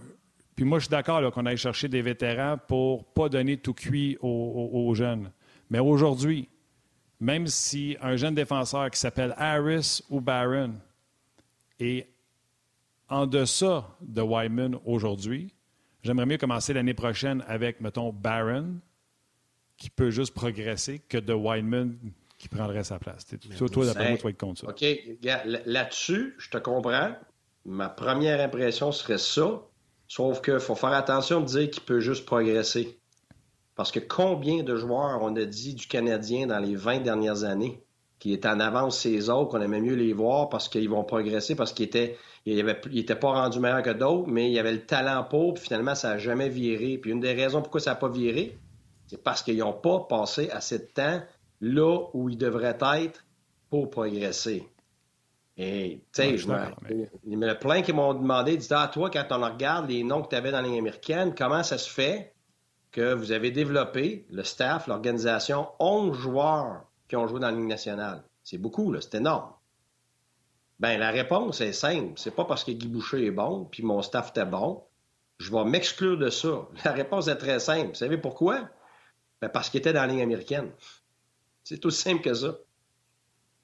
[0.55, 3.75] Puis moi, je suis d'accord qu'on aille chercher des vétérans pour ne pas donner tout
[3.75, 5.33] cuit aux, jeunes.
[5.69, 6.49] Mais aujourd'hui,
[7.19, 10.75] même si un jeune défenseur qui s'appelle Harris ou Barron
[11.81, 12.07] est
[13.09, 15.53] en deçà de Wyman aujourd'hui,
[16.05, 18.77] j'aimerais mieux commencer l'année prochaine avec, mettons, Barron,
[19.79, 21.97] qui peut juste progresser que de Weinman
[22.37, 23.27] qui prendrait sa place.
[23.57, 24.69] Toi, toi d'après moi, tu vas être contre ça.
[24.69, 24.85] OK.
[25.65, 27.13] Là-dessus, je te comprends.
[27.65, 29.63] Ma première impression serait ça.
[30.07, 32.99] Sauf qu'il faut faire attention de dire qu'il peut juste progresser.
[33.75, 37.83] Parce que combien de joueurs on a dit du Canadien dans les 20 dernières années
[38.19, 41.55] qui étaient en avance ces autres, qu'on aimait mieux les voir parce qu'ils vont progresser,
[41.55, 44.85] parce qu'ils étaient, ils n'étaient pas rendus meilleurs que d'autres, mais il y avait le
[44.85, 46.99] talent pour, puis finalement, ça n'a jamais viré.
[46.99, 48.59] Puis une des raisons pourquoi ça n'a pas viré,
[49.09, 51.21] c'est parce qu'ils n'ont pas passé assez de temps
[51.61, 53.25] là où ils devraient être
[53.71, 54.69] pour progresser.
[55.57, 56.35] Et, tu sais,
[57.25, 60.05] il y en a plein qui m'ont demandé, disent, ah, toi, quand on regarde les
[60.05, 62.33] noms que tu avais dans la ligne américaine, comment ça se fait
[62.93, 67.67] que vous avez développé, le staff, l'organisation, 11 joueurs qui ont joué dans la ligne
[67.67, 68.23] nationale?
[68.45, 69.53] C'est beaucoup, là, c'est énorme.
[70.79, 72.13] Ben, la réponse est simple.
[72.15, 74.85] C'est pas parce que Guy Boucher est bon, puis mon staff était bon.
[75.39, 76.69] Je vais m'exclure de ça.
[76.85, 77.89] La réponse est très simple.
[77.89, 78.69] Vous savez pourquoi?
[79.41, 80.71] Ben, parce qu'il était dans la ligne américaine.
[81.65, 82.57] C'est tout simple que ça.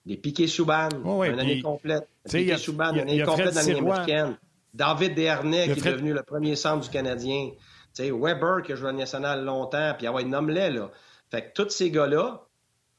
[0.06, 2.08] Des piquets Souban, une année complète.
[2.24, 4.38] Piquet Souban, une année complète dans la ligne américaine.
[4.74, 7.50] David Desharnais, qui est devenu le premier centre du Canadien.
[7.98, 10.90] Weber, qui a joué à national longtemps, puis ah ouais, nomme-les, là.
[11.30, 12.44] Fait que tous ces gars-là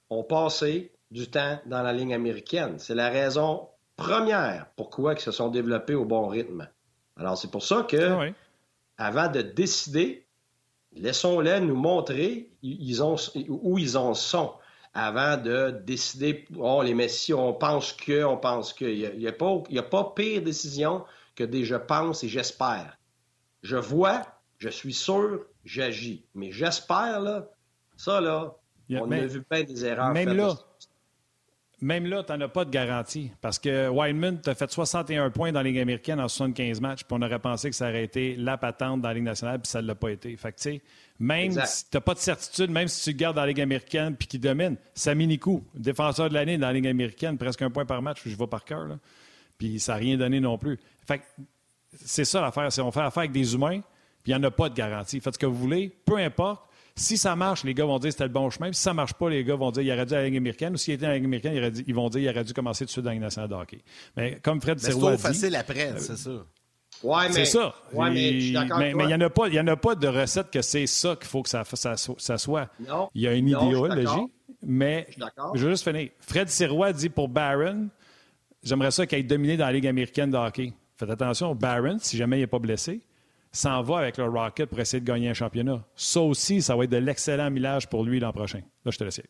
[0.09, 2.79] ont passé du temps dans la ligne américaine.
[2.79, 6.69] C'est la raison première pourquoi ils se sont développés au bon rythme.
[7.17, 8.31] Alors, c'est pour ça que, ah
[8.97, 10.24] avant de décider
[10.95, 13.15] Laissons-les nous montrer ils ont,
[13.47, 14.53] où ils en sont
[14.93, 18.85] avant de décider, oh, les messies, on pense que, on pense que.
[18.85, 21.03] Il n'y a, pas, a pas pire décision
[21.35, 22.97] que des je pense et j'espère.
[23.61, 24.23] Je vois
[24.57, 26.25] je suis sûr, j'agis.
[26.33, 27.49] Mais j'espère, là,
[27.97, 28.55] ça, là,
[28.89, 30.13] on a vu plein des erreurs.
[30.13, 30.55] Même là,
[31.85, 33.31] même là, tu n'en as pas de garantie.
[33.41, 37.15] Parce que Wildman t'a fait 61 points dans la Ligue américaine en 75 matchs, puis
[37.17, 39.83] on aurait pensé que ça aurait été la patente dans la Ligue nationale, puis ça
[39.83, 40.35] ne l'a pas été.
[40.35, 40.81] Fait que, tu sais,
[41.19, 44.15] même si tu n'as pas de certitude, même si tu gardes dans la Ligue américaine
[44.15, 47.85] puis qui domine, Sami Nikou, défenseur de l'année dans la Ligue américaine, presque un point
[47.85, 48.87] par match, je vais par cœur,
[49.59, 50.79] puis ça n'a rien donné non plus.
[51.07, 51.21] Fait
[51.93, 53.81] c'est ça l'affaire, c'est on fait affaire avec des humains,
[54.23, 55.19] puis il n'y en a pas de garantie.
[55.19, 56.67] Faites ce que vous voulez, peu importe.
[56.97, 58.71] Si ça marche, les gars vont dire que c'était le bon chemin.
[58.71, 60.37] si ça ne marche pas, les gars vont dire qu'il aurait dû à la Ligue
[60.37, 60.73] américaine.
[60.73, 62.87] Ou s'il était à la Ligue américaine, ils vont dire qu'il aurait dû commencer tout
[62.87, 63.79] de suite dans la Ligue nationale de hockey.
[64.15, 66.45] Mais comme Fred C'est trop facile après, euh, c'est ça.
[67.03, 67.75] Ouais, c'est ça.
[67.93, 71.27] mais il n'y en, a pas, en a pas de recette que c'est ça qu'il
[71.27, 72.69] faut que ça, ça, soit.
[72.87, 74.31] Non, il y a une idéologie,
[74.63, 75.23] mais je,
[75.55, 76.09] je veux juste finir.
[76.21, 77.89] Fred Sirois dit pour Barron,
[78.63, 80.71] j'aimerais ça qu'il ait dominé dans la Ligue américaine de hockey.
[80.97, 83.01] Faites attention, Barron, si jamais il n'est pas blessé,
[83.55, 85.83] s'en va avec le Rocket pour essayer de gagner un championnat.
[85.95, 88.61] Ça aussi, ça va être de l'excellent millage pour lui l'an prochain.
[88.83, 89.21] Là, je te laisse.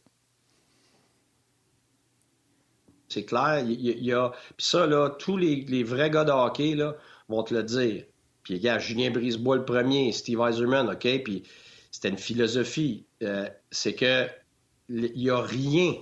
[3.07, 3.63] C'est clair.
[3.67, 4.31] Il a...
[4.57, 6.95] Puis ça, là, tous les, vrais gars de hockey là,
[7.29, 8.03] vont te le dire.
[8.43, 11.23] Puis, gars, Julien Brisebois le premier, Steve Eiserman, OK?
[11.23, 11.43] Puis,
[11.91, 13.05] c'était une philosophie.
[13.23, 14.27] Euh, c'est que
[14.89, 15.95] il n'y a rien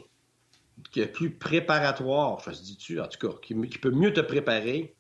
[0.92, 4.96] qui est plus préparatoire, je se dis-tu, en tout cas, qui peut mieux te préparer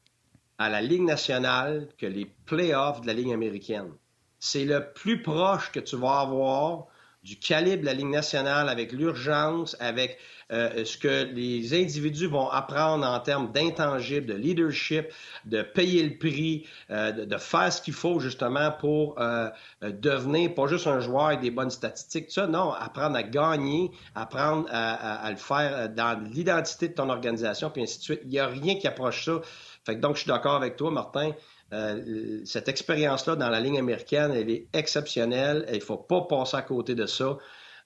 [0.58, 3.92] à la Ligue nationale que les playoffs de la Ligue américaine.
[4.40, 6.88] C'est le plus proche que tu vas avoir
[7.24, 10.18] du calibre de la Ligue nationale avec l'urgence, avec
[10.52, 15.08] euh, ce que les individus vont apprendre en termes d'intangibles, de leadership,
[15.46, 19.50] de payer le prix, euh, de, faire ce qu'il faut justement pour euh,
[19.82, 24.68] devenir pas juste un joueur avec des bonnes statistiques, ça, non, apprendre à gagner, apprendre
[24.70, 28.22] à, à le faire dans l'identité de ton organisation, puis ainsi de suite.
[28.26, 29.40] Il n'y a rien qui approche ça
[29.88, 31.32] donc, je suis d'accord avec toi, Martin.
[31.74, 35.66] Euh, cette expérience-là dans la ligne américaine, elle est exceptionnelle.
[35.70, 37.38] Il ne faut pas passer à côté de ça.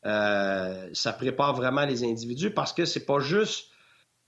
[0.06, 3.70] Euh, ça prépare vraiment les individus parce que c'est pas juste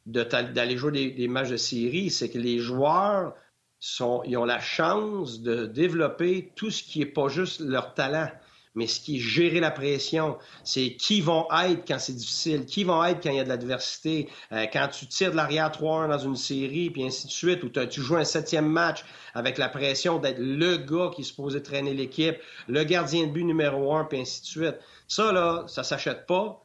[0.05, 3.35] d'aller jouer des, des, matchs de série, c'est que les joueurs
[3.79, 8.29] sont, ils ont la chance de développer tout ce qui n'est pas juste leur talent
[8.75, 12.83] mais ce qui est gérer la pression, c'est qui vont être quand c'est difficile, qui
[12.83, 16.07] vont être quand il y a de l'adversité, euh, quand tu tires de l'arrière 3-1
[16.07, 19.03] dans une série, puis ainsi de suite, ou tu joues un septième match
[19.33, 23.43] avec la pression d'être le gars qui est supposé traîner l'équipe, le gardien de but
[23.43, 24.75] numéro un, puis ainsi de suite.
[25.07, 26.63] Ça, là, ça s'achète pas.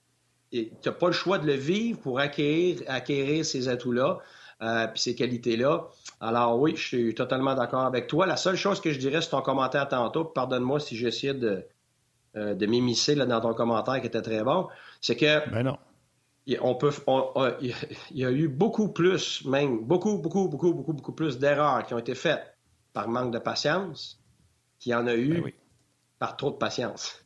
[0.53, 4.19] Tu n'as pas le choix de le vivre pour acquérir, ces atouts-là.
[4.63, 5.89] Euh, puis ces qualités-là.
[6.21, 8.25] Alors oui, je suis totalement d'accord avec toi.
[8.25, 11.67] La seule chose que je dirais, c'est ton commentaire tantôt, pardonne-moi si j'essaie de,
[12.37, 14.69] euh, de m'immiscer dans ton commentaire qui était très bon,
[15.01, 15.79] c'est que ben non.
[16.61, 16.91] On peut,
[17.63, 17.75] il
[18.13, 21.99] y a eu beaucoup plus, même beaucoup, beaucoup, beaucoup, beaucoup, beaucoup plus d'erreurs qui ont
[21.99, 22.55] été faites
[22.93, 24.21] par manque de patience
[24.79, 25.53] qu'il y en a eu ben
[26.19, 27.25] par trop de patience.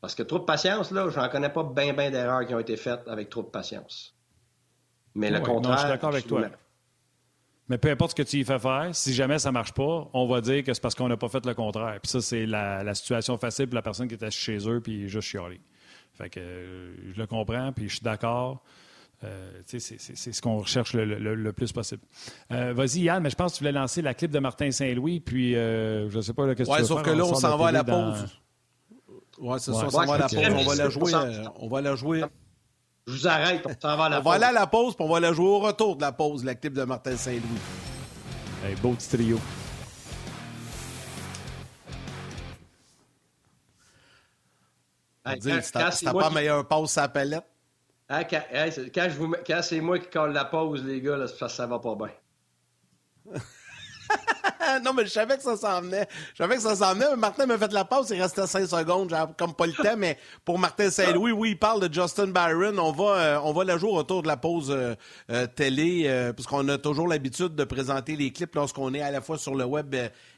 [0.00, 2.76] Parce que trop de patience, là, j'en connais pas bien, bien d'erreurs qui ont été
[2.76, 4.14] faites avec trop de patience.
[5.14, 5.76] Mais le contraire.
[5.76, 6.48] je suis d'accord avec toi.
[7.68, 10.08] Mais peu importe ce que tu y fais faire, si jamais ça ne marche pas,
[10.12, 11.98] on va dire que c'est parce qu'on n'a pas fait le contraire.
[12.02, 15.28] Puis ça, c'est la, situation facile pour la personne qui était chez eux puis juste
[15.28, 15.60] chialé.
[16.12, 18.62] Fait que euh, je le comprends, puis je suis d'accord.
[19.24, 22.02] Euh, c'est ce qu'on recherche le, plus possible.
[22.52, 25.20] Euh, vas-y, Yann, mais je pense que tu voulais lancer la clip de Martin Saint-Louis,
[25.20, 27.68] puis je ne sais pas qu'est-ce que tu veux sauf que là, on s'en va
[27.68, 28.26] à la pause.
[29.38, 30.38] Oui, c'est ça, on s'en va à la pause.
[30.54, 31.12] On va la jouer.
[31.56, 32.24] on va la jouer.
[33.06, 34.26] Je vous arrête, on s'en va à la pause.
[34.26, 36.12] On va aller à la pause, puis on va la jouer au retour de la
[36.12, 37.60] pause, la clip de Martin Saint-Louis.
[38.64, 39.38] Hey, beau petit trio.
[45.40, 47.44] C'était pas meilleur pause à la palette?
[48.08, 48.42] Hein, quand,
[49.46, 53.34] quand c'est moi qui colle la pause, les gars, là, ça, ça va pas bien.
[54.84, 56.06] non, mais je savais que ça s'en venait.
[56.32, 57.16] Je savais que ça s'en venait.
[57.16, 58.10] Martin m'a fait la pause.
[58.10, 59.10] Il restait 5 secondes.
[59.10, 59.96] J'ai comme pas le temps.
[59.96, 62.78] Mais pour Martin Saint-Louis, oui, il parle de Justin Byron.
[62.78, 64.94] On va, euh, on va la jouer autour de la pause euh,
[65.30, 69.38] euh, télé, puisqu'on a toujours l'habitude de présenter les clips lorsqu'on est à la fois
[69.38, 69.94] sur le web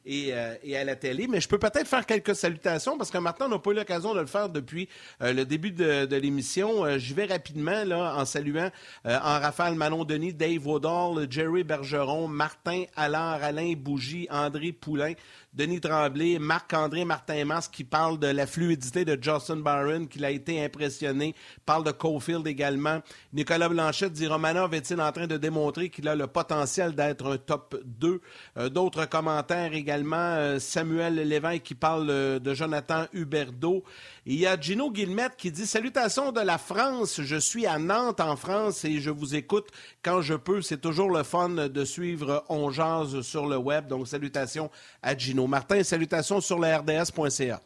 [0.09, 1.27] euh, et, à la télé.
[1.27, 4.14] Mais je peux peut-être faire quelques salutations parce que maintenant, on n'a pas eu l'occasion
[4.14, 4.88] de le faire depuis
[5.23, 6.85] euh, le début de, l'émission.
[6.85, 8.71] Euh, j'y vais rapidement là, en saluant
[9.05, 15.14] en rafale Manon Denis, Dave Woodall, Jerry Bergeron, Martin Allard, Alain Bougie, André Poulain,
[15.57, 20.62] Denis Tremblay, Marc-André Martin-Mas qui parle de la fluidité de Justin Byron, qu'il a été
[20.62, 23.01] impressionné, parle de Caulfield également.
[23.33, 27.38] Nicolas Blanchette dit Romanov est-il en train de démontrer qu'il a le potentiel d'être un
[27.38, 28.21] top 2?
[28.59, 29.95] Euh, d'autres commentaires également.
[30.12, 33.85] Euh, Samuel Lévesque qui parle euh, de Jonathan Huberdeau.
[34.26, 37.20] il y a Gino Guillemette qui dit Salutations de la France.
[37.22, 39.68] Je suis à Nantes en France et je vous écoute
[40.02, 40.62] quand je peux.
[40.62, 43.87] C'est toujours le fun de suivre On Jazz sur le web.
[43.87, 44.70] Donc, salutations
[45.02, 45.46] à Gino.
[45.46, 47.61] Martin, salutations sur le RDS.ca.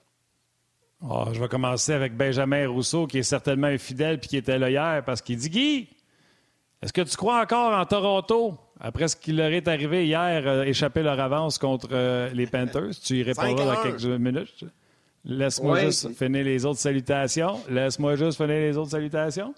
[1.03, 4.59] Oh, je vais commencer avec Benjamin Rousseau, qui est certainement un fidèle puis qui était
[4.59, 5.89] là hier, parce qu'il dit Guy,
[6.83, 8.59] est-ce que tu crois encore en Toronto?
[8.81, 12.99] Après ce qui leur est arrivé hier, euh, échapper leur avance contre euh, les Panthers?
[13.05, 14.65] Tu y répondras dans quelques minutes.
[15.25, 17.61] Laisse-moi juste finir les autres salutations.
[17.69, 19.55] Laisse-moi juste finir les autres salutations.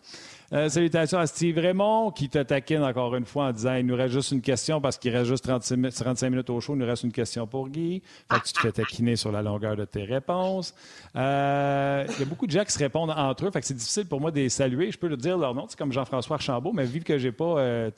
[0.52, 3.96] Euh, salutations à Steve Raymond qui te taquine encore une fois en disant il nous
[3.96, 6.74] reste juste une question parce qu'il reste juste 35 minutes au show.
[6.74, 8.02] Il nous reste une question pour Guy.
[8.30, 10.74] Fait que tu te fais taquiner sur la longueur de tes réponses.
[11.16, 13.50] Euh, il y a beaucoup de gens qui se répondent entre eux.
[13.50, 14.90] Fait que c'est difficile pour moi de les saluer.
[14.90, 15.64] Je peux le dire leur nom.
[15.68, 17.58] C'est comme Jean-François Archambault, mais vu que j'ai pas.
[17.58, 17.90] Euh,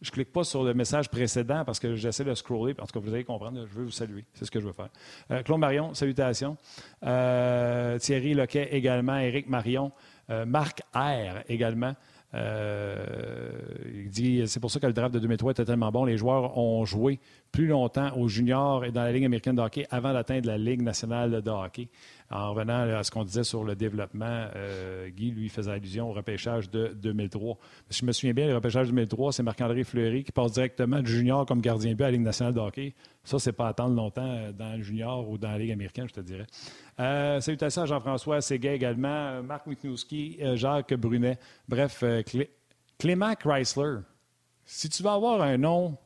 [0.00, 2.74] je, clique pas sur le message précédent parce que j'essaie de scroller.
[2.80, 3.66] En tout cas, vous allez comprendre.
[3.66, 4.24] Je veux vous saluer.
[4.34, 5.42] C'est ce que je veux faire.
[5.44, 6.56] Claude Marion, salutations.
[7.02, 9.18] Thierry Loquet également.
[9.18, 9.92] Éric Marion.
[10.30, 11.94] Euh, Marc R également.
[12.34, 13.46] Euh,
[13.94, 16.04] il dit c'est pour ça que le draft de 2003 était tellement bon.
[16.04, 17.20] Les joueurs ont joué
[17.52, 20.82] plus longtemps aux juniors et dans la Ligue américaine de hockey avant d'atteindre la Ligue
[20.82, 21.88] nationale de hockey.
[22.30, 26.12] En revenant à ce qu'on disait sur le développement, euh, Guy, lui, faisait allusion au
[26.12, 27.56] repêchage de 2003.
[27.90, 31.00] Si je me souviens bien, le repêchage de 2003, c'est Marc-André Fleury qui passe directement
[31.00, 32.94] du junior comme gardien but à la Ligue nationale de hockey.
[33.22, 36.20] Ça, c'est pas attendre longtemps dans le junior ou dans la Ligue américaine, je te
[36.20, 36.46] dirais.
[36.98, 41.38] Euh, à Jean-François Séguin également, Marc Michnowski, euh, Jacques Brunet.
[41.68, 42.22] Bref, euh,
[42.98, 43.98] Clément Chrysler.
[44.64, 45.96] Si tu veux avoir un nom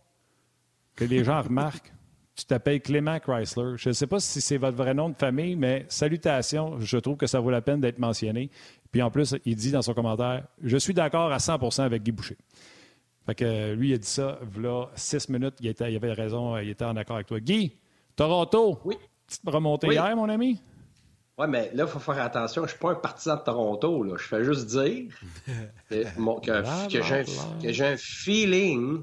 [0.97, 1.93] que les gens remarquent,
[2.41, 3.75] tu t'appelles Clément Chrysler.
[3.77, 7.17] Je ne sais pas si c'est votre vrai nom de famille, mais salutations, je trouve
[7.17, 8.51] que ça vaut la peine d'être mentionné.
[8.91, 12.13] Puis en plus, il dit dans son commentaire Je suis d'accord à 100% avec Guy
[12.13, 12.39] Boucher.
[13.27, 16.57] Fait que lui, il a dit ça, voilà, six minutes, il, était, il avait raison,
[16.57, 17.39] il était en accord avec toi.
[17.39, 17.77] Guy,
[18.17, 18.97] Toronto, oui.
[19.27, 20.61] petite remontée hier, mon ami?
[21.39, 22.63] Oui, mais là, il faut faire attention.
[22.63, 24.03] Je ne suis pas un partisan de Toronto.
[24.03, 24.15] Là.
[24.19, 25.11] Je fais juste dire
[25.89, 26.05] que,
[27.73, 29.03] j'ai un, feeling.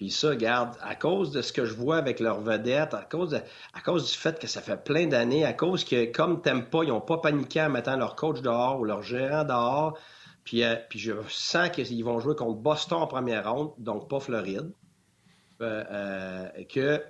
[0.00, 3.34] Puis ça, regarde, à cause de ce que je vois avec leurs vedettes, à cause,
[3.34, 6.84] à cause du fait que ça fait plein d'années, à cause que, comme t'aimes pas,
[6.84, 9.98] ils n'ont pas paniqué en mettant leur coach dehors ou leur gérant dehors.
[10.42, 14.20] Puis, euh, puis je sens qu'ils vont jouer contre Boston en première ronde, donc pas
[14.20, 14.72] Floride.
[15.60, 17.02] Euh, euh, que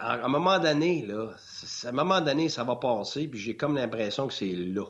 [0.00, 1.28] à un moment donné, là,
[1.84, 4.86] à un moment donné, ça va passer, puis j'ai comme l'impression que c'est là.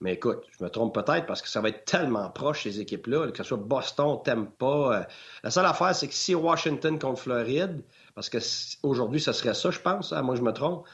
[0.00, 3.32] Mais écoute, je me trompe peut-être parce que ça va être tellement proche, ces équipes-là,
[3.32, 5.00] que ce soit Boston, t'aimes pas.
[5.00, 5.02] Euh,
[5.42, 7.82] la seule affaire, c'est que si Washington contre Floride,
[8.14, 8.38] parce que
[8.84, 10.86] aujourd'hui, ce serait ça, je pense, hein, moi je me trompe,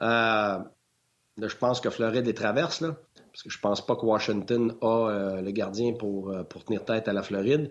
[0.00, 0.58] euh,
[1.36, 2.96] je pense que Floride les traverse, là,
[3.32, 6.34] parce que je pense pas que Washington a euh, le gardien pour,
[6.66, 7.70] tenir tête à la Floride.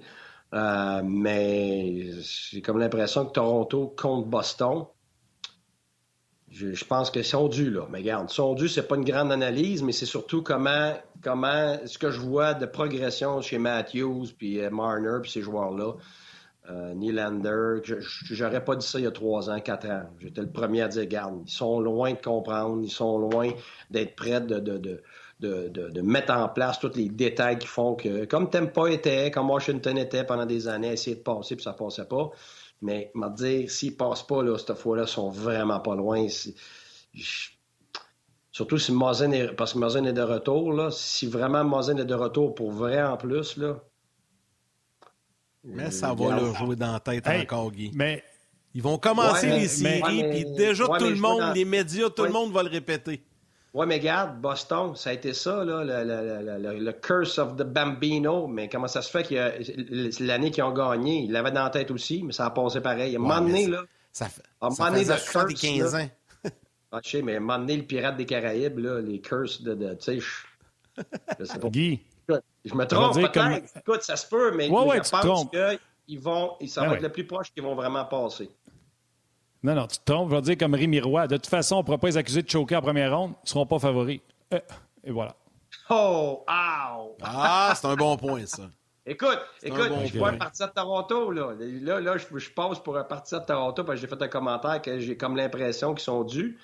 [0.54, 4.86] Mais j'ai comme l'impression que Toronto contre Boston,
[6.52, 7.88] je, pense qu'ils sont dus, là.
[7.90, 11.98] Mais regarde, sont dus, c'est pas une grande analyse, mais c'est surtout comment, comment ce
[11.98, 15.94] que je vois de progression chez Matthews, puis euh, Marner, puis ces joueurs-là.
[16.70, 17.82] Euh, Nylander,
[18.30, 20.04] j'aurais pas dit ça il y a trois ans, quatre ans.
[20.20, 23.52] J'étais le premier à dire, regarde, ils sont loin de comprendre, ils sont loin
[23.90, 25.02] d'être prêts de, de
[25.40, 29.98] de, mettre en place tous les détails qui font que, comme Tempa était, comme Washington
[29.98, 32.32] était pendant des années, essayer de passer, puis ça passait pas.
[32.82, 36.28] Mais, me dire, s'ils passent pas, là, cette fois-là, ils sont vraiment pas loin.
[38.52, 40.92] Surtout si Mozen est, parce que Mozen est de retour, là.
[40.92, 43.84] Si vraiment Mozen est de retour pour vrai en plus, là.
[45.63, 47.92] Mais ça va leur jouer dans la tête encore, Guy.
[47.94, 48.24] Mais.
[48.74, 52.52] Ils vont commencer les séries, puis déjà tout le monde, les médias, tout le monde
[52.52, 53.24] va le répéter.
[53.74, 58.48] Oui, mais regarde, Boston, ça a été ça, là, le, curse of the Bambino.
[58.48, 61.92] Mais comment ça se fait que l'année qu'ils ont gagné, ils l'avaient dans la tête
[61.92, 63.16] aussi, mais ça a passé pareil.
[63.16, 63.84] À un moment donné, là.
[64.12, 64.42] Ça fait,
[65.04, 66.10] ça fait curse, 15 ans.
[66.92, 69.62] ah, je sais, mais à un moment donné, le pirate des Caraïbes, là, les curses
[69.62, 69.76] de.
[69.76, 70.20] de tu sais,
[71.40, 71.70] je, sais pas.
[71.70, 72.00] Guy.
[72.66, 73.32] Je me trompe peut-être.
[73.32, 73.54] Comme...
[73.54, 75.48] Écoute, ça se peut, mais ouais, je pense
[76.08, 76.58] qu'ils vont.
[76.68, 78.50] Ça ben va être le plus proche qu'ils vont vraiment passer.
[79.63, 80.30] Non, non, tu te trompes.
[80.30, 81.28] Je vais dire comme Rémi Roy.
[81.28, 83.32] De toute façon, on ne pourra pas les accuser de choquer en première ronde.
[83.32, 84.22] Ils ne seront pas favoris.
[84.54, 84.60] Euh,
[85.04, 85.36] et voilà.
[85.89, 87.15] Oh, ow!
[87.22, 88.70] Ah, c'est un bon point, ça.
[89.06, 91.56] Écoute, écoute, je suis pas un parti de Toronto, là.
[91.58, 94.82] Là, là je, passe pour un parti de Toronto parce que j'ai fait un commentaire
[94.82, 96.60] que j'ai comme l'impression qu'ils sont dus.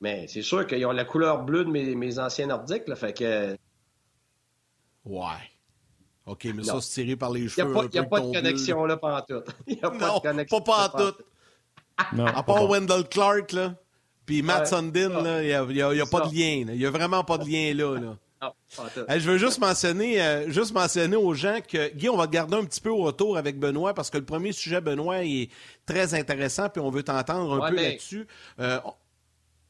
[0.00, 2.94] Mais c'est sûr qu'ils ont la couleur bleue de mes, mes anciens nordiques, là.
[2.94, 3.56] Fait que.
[5.04, 5.50] Ouais.
[6.26, 7.74] OK, mais ça, c'est tiré par les cheveux.
[7.84, 9.42] Il n'y a, pas, de connexion là, pendant tout.
[9.66, 10.60] Il n'y a pas de connexion.
[10.60, 11.16] Pas pendant tout.
[11.96, 13.74] À part Wendell Clark, là,
[14.26, 16.66] puis Matt Sundin, il n'y a, pas de lien.
[16.68, 17.98] Il n'y a vraiment pas de lien là.
[17.98, 19.16] là.
[19.18, 22.56] je veux juste mentionner, euh, juste mentionner aux gens que, Guy, on va te garder
[22.56, 25.50] un petit peu au retour avec Benoît parce que le premier sujet, Benoît, est
[25.86, 28.26] très intéressant puis on veut t'entendre un peu là-dessus.
[28.60, 28.78] Euh,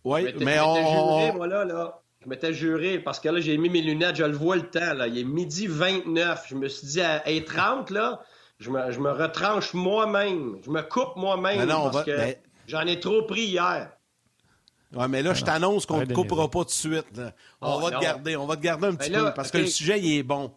[0.04, 1.32] oui, mais on.
[1.32, 2.00] Juré, là.
[2.24, 4.94] Je m'étais juré parce que là, j'ai mis mes lunettes, je le vois le temps.
[4.94, 5.08] Là.
[5.08, 6.46] Il est midi 29.
[6.48, 8.22] Je me suis dit à 30, là,
[8.58, 10.58] je me, je me retranche moi-même.
[10.64, 11.64] Je me coupe moi-même.
[11.64, 12.36] Non, parce que...
[12.66, 13.90] J'en ai trop pris hier.
[14.94, 17.20] Ouais, mais là, je t'annonce qu'on ne te coupera pas tout de suite.
[17.60, 18.36] On va te garder.
[18.36, 20.52] On va te garder un petit peu parce que le sujet, il est bon.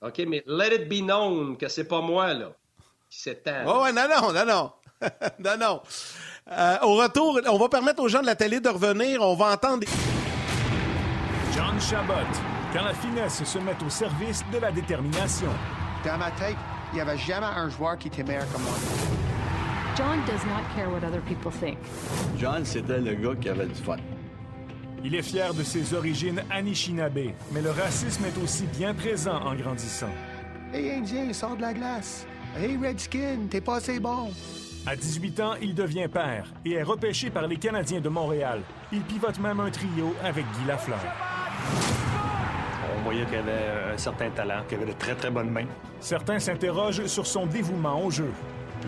[0.00, 2.52] OK, mais let it be known que c'est pas moi, là,
[3.08, 3.64] qui s'étend.
[3.66, 4.72] Oh, ouais, non, non, non, non.
[5.38, 5.82] non, non.
[6.50, 9.22] Euh, au retour, on va permettre aux gens de la télé de revenir.
[9.22, 9.86] On va entendre.
[11.54, 12.12] John Chabot,
[12.72, 15.48] quand la finesse se met au service de la détermination.
[16.04, 16.56] Dans ma tête,
[16.94, 18.72] il n'y avait jamais un joueur qui était meilleur que moi.
[19.96, 21.76] John does not care what other people think.
[22.38, 23.96] John, c'était le gars qui avait du fun.
[25.02, 29.56] Il est fier de ses origines Anishinaabe, mais le racisme est aussi bien présent en
[29.56, 30.08] grandissant.
[30.72, 32.26] Hey Indien, sors de la glace.
[32.56, 34.30] Hey Redskin, t'es pas assez bon.
[34.86, 38.60] À 18 ans, il devient père et est repêché par les Canadiens de Montréal.
[38.92, 41.00] Il pivote même un trio avec Guy Lafleur.
[43.04, 45.66] On voyait qu'il avait un certain talent, qu'il avait de très très bonnes mains.
[46.00, 48.32] Certains s'interrogent sur son dévouement au jeu.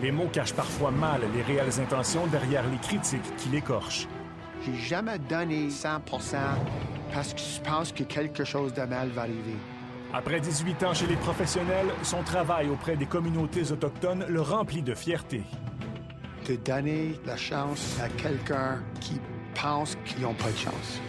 [0.01, 4.09] Les mots cachent parfois mal les réelles intentions derrière les critiques qui l'écorchent.
[4.65, 6.01] J'ai jamais donné 100
[7.13, 9.57] parce que je pense que quelque chose de mal va arriver.
[10.15, 14.95] Après 18 ans chez les professionnels, son travail auprès des communautés autochtones le remplit de
[14.95, 15.43] fierté
[16.49, 19.21] de donner la chance à quelqu'un qui
[19.61, 21.01] pense qu'ils n'ont pas de chance.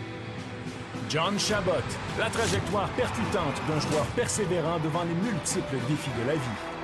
[1.10, 1.72] John Chabot,
[2.20, 6.77] la trajectoire percutante d'un joueur persévérant devant les multiples défis de la vie.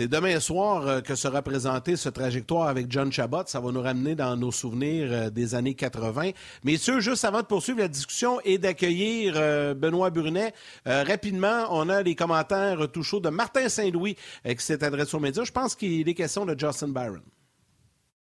[0.00, 3.42] C'est demain soir euh, que sera présenté ce trajectoire avec John Chabot.
[3.44, 6.30] Ça va nous ramener dans nos souvenirs euh, des années 80.
[6.64, 10.54] Messieurs, juste avant de poursuivre la discussion et d'accueillir euh, Benoît Brunet,
[10.86, 15.44] rapidement, on a les commentaires tout chauds de Martin Saint-Louis qui s'est adressé aux médias.
[15.44, 17.20] Je pense qu'il est question de Justin Barron.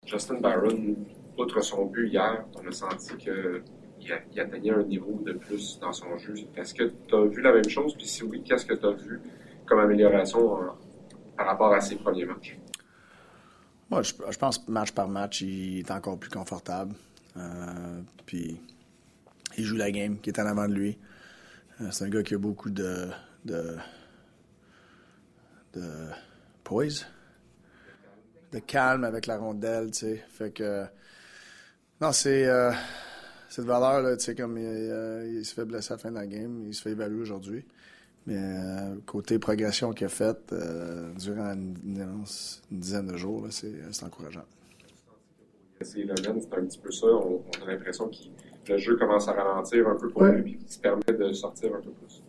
[0.06, 0.96] Justin Barron,
[1.38, 6.18] outre son but hier, on a senti qu'il atteignait un niveau de plus dans son
[6.18, 6.34] jeu.
[6.56, 7.94] Est-ce que tu as vu la même chose?
[7.94, 9.20] Puis si oui, qu'est-ce que tu as vu
[9.66, 10.78] comme amélioration en,
[11.38, 12.58] par rapport à ses premiers matchs?
[13.90, 16.94] Moi, je, pense match par match, il est encore plus confortable.
[17.38, 18.60] Euh, puis
[19.58, 20.98] il joue la game qui est en avant de lui.
[21.80, 23.08] Euh, c'est un gars qui a beaucoup de,
[23.46, 23.78] de,
[25.74, 26.10] de
[26.64, 27.08] poise,
[28.52, 30.26] de calme avec la rondelle, tu sais.
[30.30, 30.86] Fait que
[32.02, 32.74] non, c'est euh,
[33.48, 36.28] cette valeur tu sais, comme il, il, se fait blesser à la fin de la
[36.28, 37.66] game, il se fait évaluer aujourd'hui.
[38.28, 42.26] Mais euh, côté progression qu'il a faite euh, durant une,
[42.70, 44.44] dizaine de jours, c'est encourageant.
[45.82, 47.08] C'est un petit peu ça.
[47.08, 50.80] On, a l'impression que le jeu commence à ralentir un peu pour lui, puis se
[50.80, 52.22] permet de sortir un peu plus.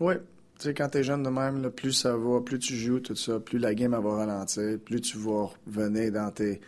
[0.00, 0.14] Oui.
[0.58, 3.14] Tu sais, quand tu es jeune de même, plus ça va, plus tu joues, tout
[3.14, 6.60] ça, plus la game va ralentir, plus tu vas revenir dans tes,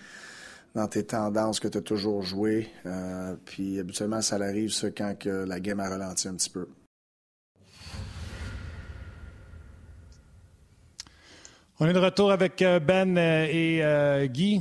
[0.74, 2.68] dans tes tendances que tu as toujours joué.
[2.84, 6.68] Euh, puis habituellement, ça arrive, ça, quand que la game a ralenti un petit peu.
[11.82, 14.60] On est de retour avec euh, Ben euh, et euh, Guy.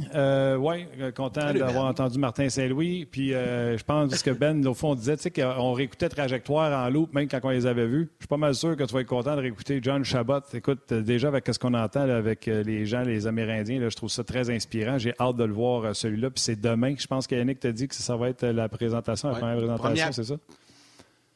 [0.57, 1.89] oui, content d'avoir ben.
[1.89, 3.05] entendu Martin Saint-Louis.
[3.11, 7.27] Puis je pense que Ben, au fond, on disait qu'on réécoutait Trajectoire en loupe, même
[7.27, 8.09] quand on les avait vus.
[8.19, 10.39] Je suis pas mal sûr que tu vas être content de réécouter John Chabot.
[10.53, 14.23] Écoute, déjà avec ce qu'on entend avec les gens, les Amérindiens, là, je trouve ça
[14.23, 14.97] très inspirant.
[14.97, 16.29] J'ai hâte de le voir celui-là.
[16.29, 16.95] Puis c'est demain.
[16.97, 20.23] Je pense qu'Yannick t'a dit que ça va être la présentation, la première présentation, c'est
[20.23, 20.35] ça?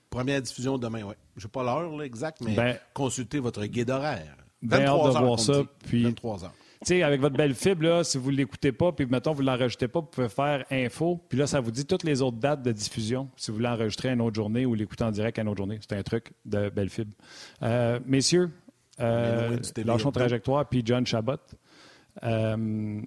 [0.09, 1.15] Première diffusion demain, oui.
[1.35, 4.37] Je n'ai pas l'heure exacte, mais ben, consultez votre guide horaire.
[4.63, 5.61] Bien hâte de voir ça.
[5.85, 6.51] Puis, 23 ans.
[6.83, 9.47] sais, avec votre belle fibre, là, si vous ne l'écoutez pas, puis mettons, vous ne
[9.47, 11.19] l'enregistrez pas, vous pouvez faire info.
[11.27, 14.13] Puis là, ça vous dit toutes les autres dates de diffusion, si vous l'enregistrez à
[14.13, 15.79] une autre journée ou l'écoutez en direct à une autre journée.
[15.81, 17.11] C'est un truc de belle fibre.
[17.61, 18.49] Euh, messieurs,
[19.01, 21.37] euh, lâchons trajectoire, puis John Chabot.
[22.23, 23.01] Euh,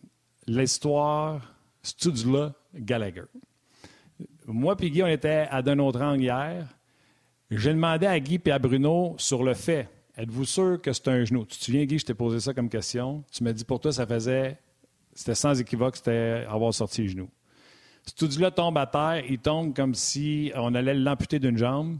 [0.47, 3.25] L'histoire, Studula Gallagher?
[4.47, 6.67] Moi puis Guy, on était à d'un autre angle hier.
[7.51, 9.89] J'ai demandé à Guy et à Bruno sur le fait
[10.19, 11.45] Êtes-vous sûr que c'est un genou?
[11.45, 13.23] Tu te souviens, Guy, je t'ai posé ça comme question.
[13.31, 14.59] Tu m'as dit pour toi, ça faisait.
[15.13, 17.29] C'était sans équivoque, c'était avoir sorti les genoux.
[18.05, 21.99] Ce là tombe à terre, il tombe comme si on allait l'amputer d'une jambe.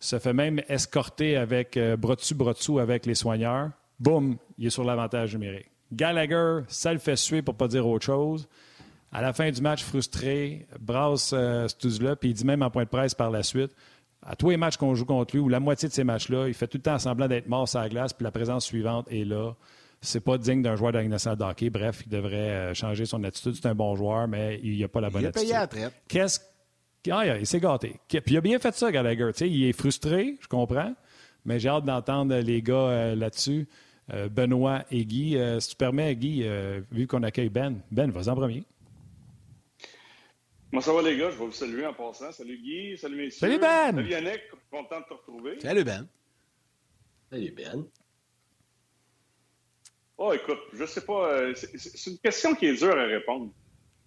[0.00, 3.70] Se fait même escorter avec euh, bras dessus, dessous avec les soigneurs.
[3.98, 5.70] Boum, il est sur l'avantage numérique.
[5.92, 8.48] Gallagher, ça le fait suer pour pas dire autre chose.
[9.10, 11.66] À la fin du match, frustré, brasse euh,
[12.00, 13.72] là puis il dit même en point de presse par la suite
[14.22, 16.54] à tous les matchs qu'on joue contre lui, ou la moitié de ces matchs-là, il
[16.54, 19.24] fait tout le temps semblant d'être mort sur la glace, puis la présence suivante est
[19.24, 19.54] là.
[20.00, 21.70] C'est pas digne d'un joueur de nationale hockey.
[21.70, 23.54] Bref, il devrait euh, changer son attitude.
[23.56, 25.48] C'est un bon joueur, mais il n'a pas la bonne attitude.
[25.48, 26.40] Il a payé à Qu'est-ce
[27.10, 27.96] ah, il s'est gâté.
[28.08, 29.30] Puis il a bien fait ça, Gallagher.
[29.40, 30.92] il est frustré, je comprends,
[31.44, 33.66] mais j'ai hâte d'entendre les gars euh, là-dessus.
[34.12, 35.38] Euh, Benoît et Guy.
[35.60, 36.44] si tu permets, Guy,
[36.92, 38.64] vu qu'on accueille Ben, Ben, vas-y en premier.
[40.70, 41.30] Comment ça va, les gars?
[41.30, 42.30] Je vais vous saluer en passant.
[42.30, 43.40] Salut Guy, salut messieurs.
[43.40, 43.94] Salut Ben!
[43.94, 44.40] Salut Yannick,
[44.70, 45.60] content de te retrouver.
[45.60, 46.06] Salut Ben.
[47.30, 47.84] Salut Ben.
[50.18, 51.30] Oh, écoute, je sais pas.
[51.32, 53.50] euh, c'est- une question qui est dure à répondre.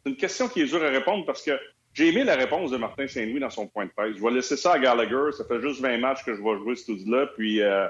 [0.04, 1.58] C'est une question qui est dure à répondre parce que
[1.94, 4.18] j'ai aimé la réponse de Martin Saint-Louis dans son point de presse.
[4.18, 5.32] Je vais laisser ça à Gallagher.
[5.36, 7.88] Ça fait juste 20 matchs que je vais jouer ce là Puis euh,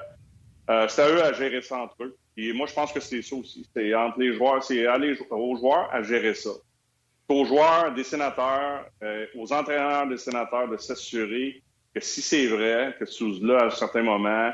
[0.70, 2.16] euh, c'est à eux à gérer ça entre eux.
[2.38, 3.68] Et moi, je pense que c'est ça aussi.
[3.76, 6.52] C'est entre les joueurs, c'est aller aux joueurs à gérer ça.
[7.32, 11.62] Aux joueurs des sénateurs, euh, aux entraîneurs des sénateurs de s'assurer
[11.96, 14.52] que si c'est vrai, que Souza, à un certain moment,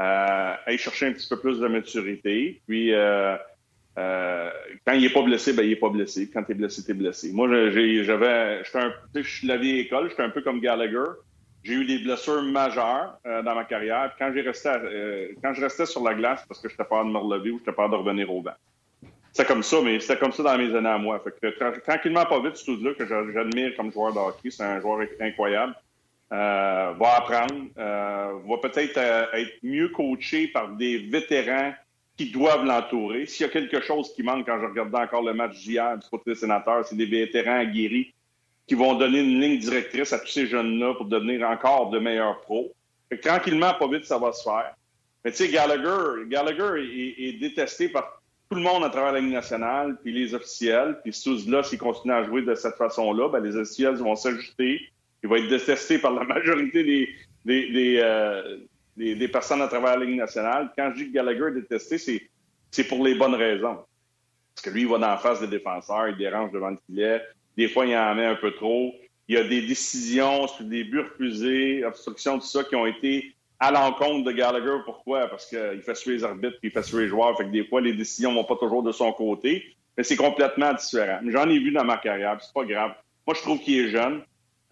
[0.00, 2.62] euh, aille chercher un petit peu plus de maturité.
[2.66, 3.36] Puis, euh,
[3.98, 4.50] euh,
[4.86, 6.30] quand il n'est pas blessé, ben il n'est pas blessé.
[6.32, 7.30] Quand tu es blessé, tu es blessé.
[7.32, 11.10] Moi, j'avais, je suis la vieille école, j'étais un peu comme Gallagher.
[11.62, 14.14] J'ai eu des blessures majeures dans ma carrière.
[14.18, 14.70] Quand, resté
[15.42, 17.72] quand je restais sur la glace, parce que j'étais pas de me relever ou j'étais
[17.72, 18.52] pas de revenir au banc.
[19.36, 21.18] C'était comme ça, mais c'était comme ça dans mes années à moi.
[21.18, 24.48] Fait que, tra- tranquillement, pas vite, ce là que j'a- j'admire comme joueur de hockey.
[24.52, 25.74] C'est un joueur incroyable.
[26.32, 31.72] Euh, va apprendre, euh, va peut-être euh, être mieux coaché par des vétérans
[32.16, 33.26] qui doivent l'entourer.
[33.26, 36.08] S'il y a quelque chose qui manque quand je regardais encore le match d'hier du
[36.08, 38.14] côté des sénateurs, c'est des vétérans aguerris
[38.68, 42.40] qui vont donner une ligne directrice à tous ces jeunes-là pour devenir encore de meilleurs
[42.42, 42.72] pros.
[43.08, 44.74] Fait que tranquillement, pas vite, ça va se faire.
[45.24, 49.20] Mais tu sais, Gallagher, Gallagher est, est détesté par tout le monde à travers la
[49.20, 50.98] Ligue nationale, puis les officiels.
[51.02, 51.12] Puis
[51.48, 54.80] là s'il continue à jouer de cette façon-là, ben, les officiels vont s'ajuster.
[55.22, 57.08] Il va être détesté par la majorité des,
[57.44, 58.58] des, des, euh,
[58.96, 60.70] des, des personnes à travers la Ligue nationale.
[60.76, 62.22] Quand je dis que Gallagher est détesté, c'est,
[62.70, 63.78] c'est pour les bonnes raisons.
[64.54, 67.22] Parce que lui, il va dans la face des défenseurs, il dérange devant le filet.
[67.56, 68.94] Des fois, il en met un peu trop.
[69.26, 73.33] Il y a des décisions sur des buts refusés, obstructions, tout ça, qui ont été
[73.60, 74.78] à l'encontre de Gallagher.
[74.84, 75.28] Pourquoi?
[75.28, 77.36] Parce qu'il fait suer les arbitres, puis il fait suer les joueurs.
[77.36, 79.64] Fait que des fois, les décisions vont pas toujours de son côté.
[79.96, 81.20] Mais c'est complètement différent.
[81.26, 82.94] J'en ai vu dans ma carrière, c'est pas grave.
[83.26, 84.22] Moi, je trouve qu'il est jeune.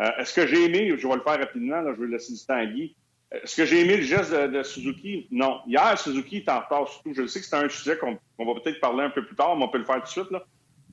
[0.01, 2.55] Euh, Est-ce que j'ai aimé, je vais le faire rapidement, je vais laisser du temps
[2.55, 2.95] à Guy.
[3.31, 5.27] Est-ce que j'ai aimé le geste de, Suzuki?
[5.31, 5.61] Non.
[5.67, 7.15] Hier, Suzuki est en retard surtout.
[7.15, 9.65] Je sais que c'est un sujet qu'on va peut-être parler un peu plus tard, mais
[9.65, 10.31] on peut le faire tout de suite.
[10.31, 10.45] Là.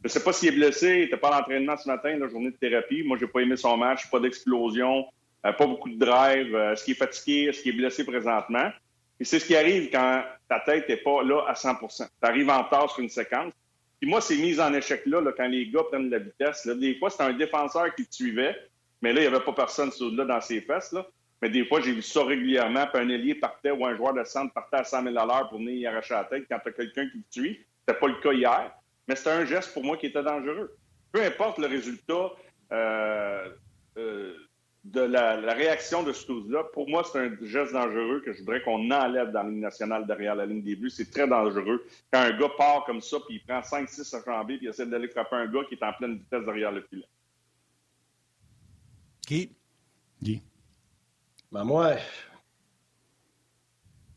[0.01, 2.29] Je ne sais pas s'il est blessé, il n'était pas à l'entraînement ce matin, la
[2.29, 3.03] journée de thérapie.
[3.03, 5.03] Moi, j'ai pas aimé son match, pas d'explosion, euh,
[5.41, 6.55] pas beaucoup de drive.
[6.55, 7.49] Euh, est-ce qu'il est fatigué?
[7.49, 8.69] Est-ce qu'il est blessé présentement?
[9.19, 12.49] Et c'est ce qui arrive quand ta tête n'est pas là à 100 Tu arrives
[12.49, 13.53] en retard sur une séquence.
[13.99, 16.73] Puis moi, ces mises en échec-là, là, quand les gars prennent de la vitesse, là,
[16.73, 18.55] des fois, c'est un défenseur qui te suivait,
[19.01, 20.93] mais là, il n'y avait pas personne sur là dans ses fesses.
[20.93, 21.05] Là.
[21.41, 24.23] Mais des fois, j'ai vu ça régulièrement, puis un ailier partait ou un joueur de
[24.23, 26.69] centre partait à 100 000 à l'heure pour venir y arracher la tête quand tu
[26.69, 27.65] as quelqu'un qui te suit.
[27.85, 28.71] C'était pas le cas hier,
[29.07, 30.75] mais c'était un geste pour moi qui était dangereux.
[31.11, 32.31] Peu importe le résultat
[32.71, 33.49] euh,
[33.97, 34.33] euh,
[34.86, 38.39] de la, la réaction de ce là pour moi, c'est un geste dangereux que je
[38.39, 40.89] voudrais qu'on enlève dans la ligne nationale derrière la ligne des buts.
[40.89, 41.86] C'est très dangereux.
[42.11, 44.86] Quand un gars part comme ça, puis il prend 5-6 à jambier, puis il essaie
[44.86, 47.07] d'aller frapper un gars qui est en pleine vitesse derrière le filet.
[49.27, 49.55] Qui?
[50.21, 50.41] Guy.
[51.51, 51.95] Ben moi,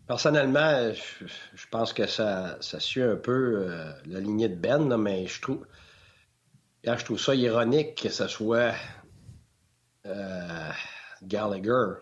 [0.07, 4.89] personnellement, je, je pense que ça, ça suit un peu euh, la lignée de Ben,
[4.89, 5.67] là, mais je trouve,
[6.85, 8.75] quand je trouve ça ironique que ce soit
[10.07, 10.71] euh,
[11.23, 12.01] Gallagher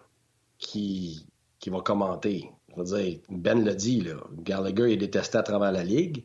[0.59, 1.27] qui,
[1.59, 2.51] qui va commenter.
[2.69, 6.25] Je veux dire, Ben l'a dit, là, Gallagher est détesté à travers la Ligue.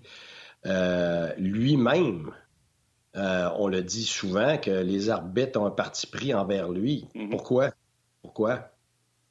[0.65, 2.31] Euh, Lui-même,
[3.15, 7.07] euh, on le dit souvent que les arbitres ont un parti pris envers lui.
[7.31, 7.71] Pourquoi?
[8.21, 8.71] Pourquoi?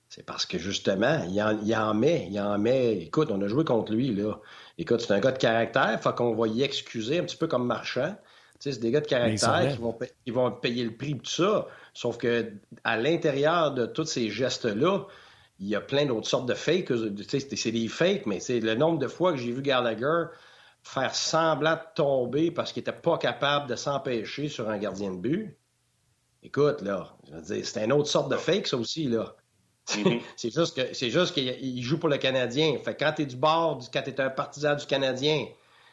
[0.09, 2.99] C'est parce que justement, il en, il en met, il en met.
[2.99, 4.39] Écoute, on a joué contre lui, là.
[4.79, 7.67] Écoute, c'est un gars de caractère, faut qu'on va y excuser un petit peu comme
[7.67, 8.17] marchand.
[8.65, 11.19] Tu sais, c'est des gars de caractère qui vont, qui vont payer le prix de
[11.21, 11.67] tout ça.
[11.93, 12.51] Sauf que
[12.83, 15.07] à l'intérieur de tous ces gestes-là,
[15.61, 16.91] il y a plein d'autres sortes de fakes.
[17.29, 20.29] C'est- des fakes, mais c'est le nombre de fois que j'ai vu Gallagher
[20.83, 25.19] faire semblant de tomber parce qu'il n'était pas capable de s'empêcher sur un gardien de
[25.19, 25.59] but.
[26.43, 29.37] Écoute, là, je veux dire, c'est une autre sorte de fake, ça aussi, là.
[30.37, 32.79] c'est juste que c'est juste qu'il il joue pour le Canadien.
[32.83, 35.49] Fait que quand t'es du bord, quand t'es un partisan du Canadien,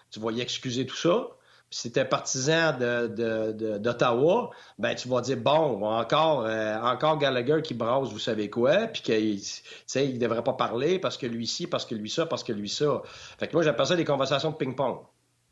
[0.10, 1.28] tu vas y excuser tout ça.
[1.74, 6.78] Si t'es un partisan de- de- de- d'Ottawa, ben tu vas dire bon, encore, euh,
[6.82, 11.18] encore Gallagher qui brasse, vous savez quoi, puis qu'il tu il devrait pas parler parce
[11.18, 13.02] que lui ci, parce que lui ça, parce que lui ça.
[13.40, 15.00] Fait que moi j'appelle ça des conversations de ping-pong.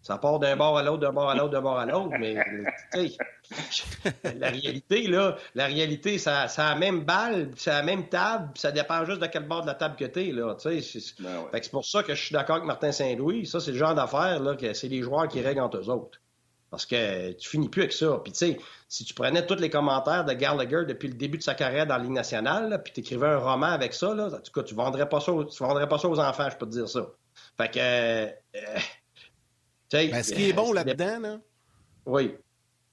[0.01, 2.35] Ça part d'un bord à l'autre, d'un bord à l'autre, d'un bord à l'autre, mais
[2.93, 3.17] tu sais,
[4.37, 8.49] la réalité, là, la réalité, ça, ça a la même balle, c'est la même table,
[8.55, 10.81] ça dépend juste de quel bord de la table que t'es, là, tu sais.
[10.81, 11.21] c'est-
[11.51, 13.45] Fait que c'est pour ça que je suis d'accord avec Martin Saint-Louis.
[13.45, 16.19] Ça, c'est le genre d'affaire, là, que c'est les joueurs qui règlent entre eux autres.
[16.71, 18.21] Parce que tu finis plus avec ça.
[18.23, 21.43] Puis tu sais, si tu prenais tous les commentaires de Gallagher depuis le début de
[21.43, 24.27] sa carrière dans la Ligue nationale, là, puis tu écrivais un roman avec ça, là,
[24.27, 26.55] en tout cas, tu vendrais pas ça, aux- tu vendrais pas ça aux enfants, je
[26.57, 27.05] peux te dire ça.
[27.57, 27.79] Fait que...
[27.79, 28.79] euh, euh,
[29.91, 31.39] Ben, ce qui est bon euh, là-dedans, là,
[32.05, 32.35] Oui.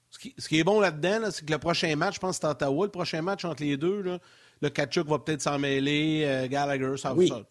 [0.09, 2.85] Ce qui, est bon là-dedans, c'est que le prochain match, je pense que c'est Ottawa,
[2.85, 4.19] le prochain match entre les deux, là,
[4.61, 7.45] le Kachuk va peut-être s'en mêler, euh, Gallagher, ça, va être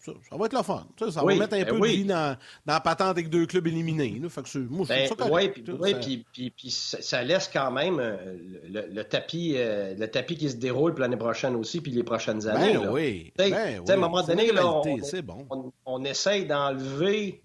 [0.53, 0.87] le fun.
[1.09, 3.65] Ça, va mettre un ben peu de vie dans, dans la patente avec deux clubs
[3.67, 4.21] éliminés.
[4.29, 5.49] Fait que moi, ben, oui,
[6.49, 7.01] puis ça...
[7.01, 11.17] ça laisse quand même euh, le, tapis, euh, le tapis qui se déroule pour l'année
[11.17, 12.77] prochaine aussi, puis les prochaines ben années.
[12.77, 13.33] Ben, oui.
[13.37, 14.81] Ben, à un moment donné, là, on,
[15.23, 15.47] bon.
[15.49, 17.41] on, on, essaye d'enlever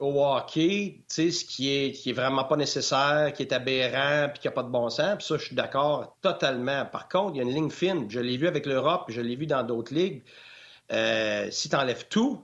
[0.00, 4.30] au hockey, tu sais, ce qui est, qui est vraiment pas nécessaire, qui est aberrant,
[4.30, 5.16] puis qui n'a pas de bon sens.
[5.18, 6.86] Puis ça, je suis d'accord totalement.
[6.86, 8.10] Par contre, il y a une ligne fine.
[8.10, 10.22] Je l'ai vu avec l'Europe, je l'ai vu dans d'autres ligues.
[10.90, 12.42] Euh, si tu enlèves tout,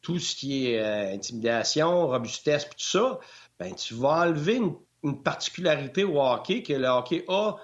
[0.00, 3.18] tout ce qui est euh, intimidation, robustesse, tout ça,
[3.58, 4.60] ben tu vas enlever
[5.02, 7.56] une, particularité au hockey que le hockey a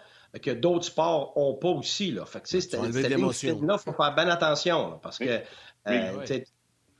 [0.43, 2.11] que d'autres sports n'ont pas aussi.
[2.11, 2.27] Là.
[2.27, 4.99] Fait que, tu sais, cette, ligne fine-là, il faut faire bien attention.
[5.01, 5.41] parce que
[5.89, 6.27] euh,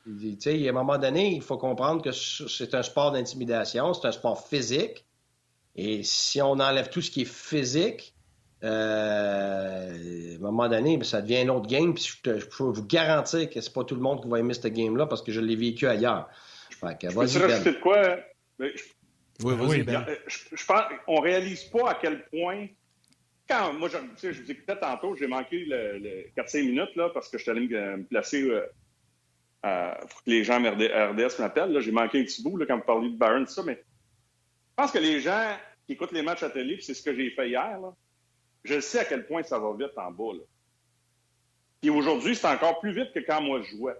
[0.09, 4.07] il y a un moment donné, il faut comprendre que c'est un sport d'intimidation, c'est
[4.09, 5.05] un sport physique.
[5.77, 8.15] Et si on enlève tout ce qui est physique,
[8.65, 11.95] euh, à un moment donné, ben, ça devient un autre game.
[11.95, 14.67] Puis je, peux vous garantir que c'est pas tout le monde qui va aimer ce
[14.67, 16.29] game-là parce que je l'ai vécu ailleurs.
[16.71, 18.17] Je peux rajouter de quoi?
[18.59, 18.71] Ben,
[19.45, 20.05] oui, vas-y, ben.
[20.27, 22.67] Je, pense, on réalise pas à quel point
[23.49, 27.39] quand moi, je, je vous écoutais tantôt, j'ai manqué le, 4-5 minutes là, parce que
[27.39, 28.61] je suis allé me, placer euh,
[29.63, 31.81] que les gens RDS m'appellent.
[31.81, 34.93] J'ai manqué un petit bout là, quand vous parliez de Barron, ça, mais je pense
[34.93, 35.57] que les gens
[35.87, 37.79] qui écoutent les matchs à télé, c'est ce que j'ai fait hier,
[38.65, 40.39] je sais à quel point ça va vite en bas.
[41.81, 43.97] Puis aujourd'hui, c'est encore plus vite que quand moi je jouais.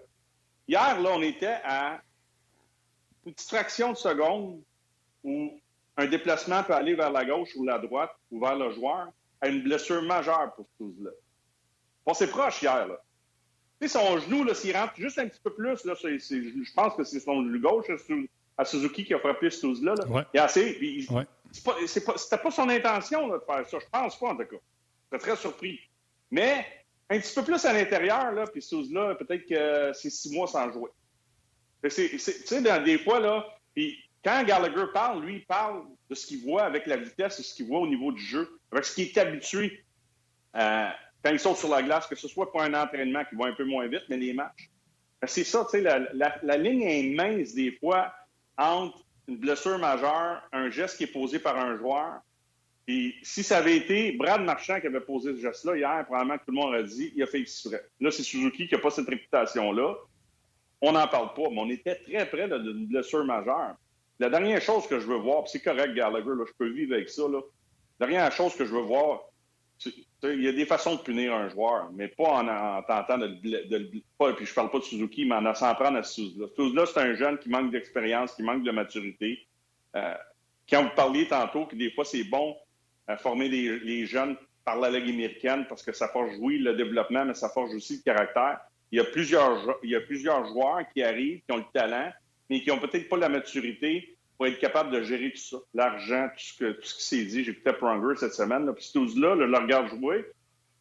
[0.67, 2.01] Hier, là, on était à
[3.25, 4.61] une petite fraction de seconde
[5.23, 5.59] où
[5.97, 9.09] un déplacement peut aller vers la gauche ou la droite ou vers le joueur
[9.41, 11.11] à une blessure majeure pour ce là
[12.05, 12.87] Bon, c'est proche hier.
[13.81, 17.19] Sais, son genou, s'il rentre juste un petit peu plus, là, je pense que c'est
[17.19, 17.85] son genou gauche
[18.57, 20.27] à Suzuki qui a frappé ce là Là.
[20.33, 21.07] Il a assez.
[21.87, 23.77] C'était pas, son intention de faire ça.
[23.79, 24.57] Je pense pas, en tout cas.
[25.11, 25.79] J'étais très surpris.
[26.29, 26.65] Mais
[27.09, 30.71] un petit peu plus à l'intérieur, là, puis là peut-être que c'est six mois sans
[30.71, 30.91] jouer.
[31.83, 36.43] Tu sais, des fois, là, puis quand Gallagher parle, lui, il parle de ce qu'il
[36.43, 39.05] voit avec la vitesse, de ce qu'il voit au niveau du jeu, avec ce qu'il
[39.05, 39.83] est habitué.
[40.55, 40.89] Euh,
[41.23, 43.53] quand ils sont sur la glace, que ce soit pour un entraînement qui va un
[43.53, 44.69] peu moins vite, mais les matchs.
[45.27, 48.13] C'est ça, tu sais, la, ligne est mince des fois
[48.57, 52.21] entre une blessure majeure, un geste qui est posé par un joueur.
[52.87, 56.45] Et si ça avait été Brad Marchand qui avait posé ce geste-là hier, probablement que
[56.45, 57.83] tout le monde aurait dit il a fait exprès.
[57.99, 59.95] Là, c'est Suzuki qui n'a pas cette réputation-là.
[60.81, 63.75] On n'en parle pas, mais on était très près d'une blessure majeure.
[64.19, 67.23] La dernière chose que je veux voir, c'est correct, Gallagher, je peux vivre avec ça.
[67.27, 67.41] Là.
[67.99, 69.28] La dernière chose que je veux voir,
[70.23, 74.01] il y a des façons de punir un joueur, mais pas en, tentant de, le...
[74.17, 76.41] Pas, puis je parle pas de Suzuki, mais en s'en prendre à Suzuki.
[76.55, 79.45] Suzuki, c'est un jeune qui manque d'expérience, qui manque de maturité.
[79.95, 80.13] Euh,
[80.69, 82.55] quand vous parliez tantôt que des fois, c'est bon
[83.07, 87.25] à former les, jeunes par la Ligue américaine parce que ça forge, oui, le développement,
[87.25, 88.59] mais ça forge aussi le caractère.
[88.91, 92.11] Il y a plusieurs, il y a plusieurs joueurs qui arrivent, qui ont le talent,
[92.49, 95.57] mais qui ont peut-être pas la maturité pour être capable de gérer tout ça.
[95.73, 96.39] L'argent, tout
[96.81, 97.43] ce, qui s'est dit.
[97.43, 98.73] J'écoutais Pronger cette semaine.
[98.73, 100.25] Puis là le regarde jouer.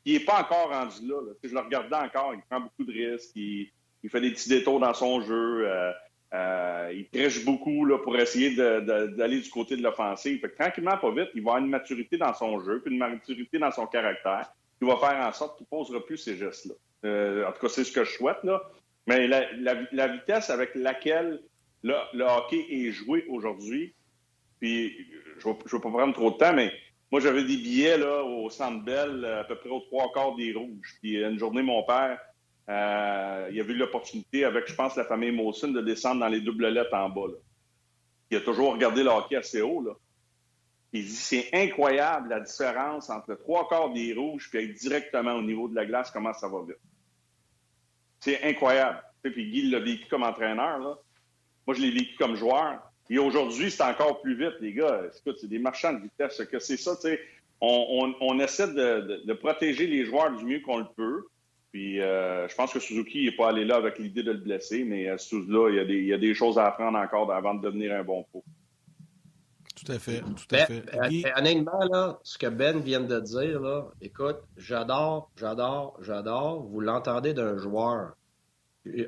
[0.05, 1.17] Il n'est pas encore rendu là.
[1.43, 2.35] Je le regardais encore.
[2.35, 3.35] Il prend beaucoup de risques.
[3.35, 3.69] Il,
[4.09, 5.69] fait des petits détours dans son jeu.
[5.69, 5.91] Euh,
[6.35, 10.41] euh, il prêche beaucoup là, pour essayer d'aller du côté de l'offensive.
[10.57, 13.73] Tranquillement, pas vite, il va avoir une maturité dans son jeu, puis une maturité dans
[13.73, 16.75] son caractère, qui va faire en sorte qu'il ne posera plus ces gestes-là.
[17.07, 18.45] Euh, en tout cas, c'est ce que je souhaite.
[18.45, 18.63] Là.
[19.09, 21.41] Mais la vitesse avec laquelle
[21.83, 23.95] Là, le hockey est joué aujourd'hui.
[24.61, 25.07] Puis,
[25.39, 26.73] je ne vais pas prendre trop de temps, mais
[27.11, 30.53] moi, j'avais des billets là, au Centre Bell, à peu près aux trois quarts des
[30.53, 30.97] rouges.
[31.01, 32.19] Puis, une journée, mon père,
[32.69, 36.41] euh, il a vu l'opportunité avec, je pense, la famille Mawson de descendre dans les
[36.41, 37.29] double lettres en bas.
[38.31, 39.85] Il a toujours regardé le hockey assez haut.
[40.93, 45.69] Il dit c'est incroyable la différence entre trois quarts des rouges et directement au niveau
[45.69, 46.79] de la glace, comment ça va vite.
[48.21, 49.03] C'est incroyable.
[49.23, 50.79] Puis Guy l'a vécu comme entraîneur.
[50.79, 50.99] Là.
[51.69, 52.81] Moi, je l'ai vécu comme joueur.
[53.11, 55.03] Et aujourd'hui, c'est encore plus vite, les gars.
[55.19, 56.43] Écoute, c'est des marchands de vitesse.
[56.51, 57.21] Que c'est ça, tu sais.
[57.61, 61.27] On, essaie de, protéger les joueurs du mieux qu'on le peut.
[61.71, 64.85] Puis euh, je pense que Suzuki n'est pas allé là avec l'idée de le blesser,
[64.85, 67.95] mais à ce là il y, a des, choses à apprendre encore avant de devenir
[67.95, 68.43] un bon pro.
[69.77, 70.95] Tout à fait, tout à ben, fait.
[70.95, 76.63] Euh, honnêtement, là, ce que Ben vient de dire, là, écoute, j'adore, j'adore, j'adore.
[76.63, 78.15] Vous l'entendez d'un joueur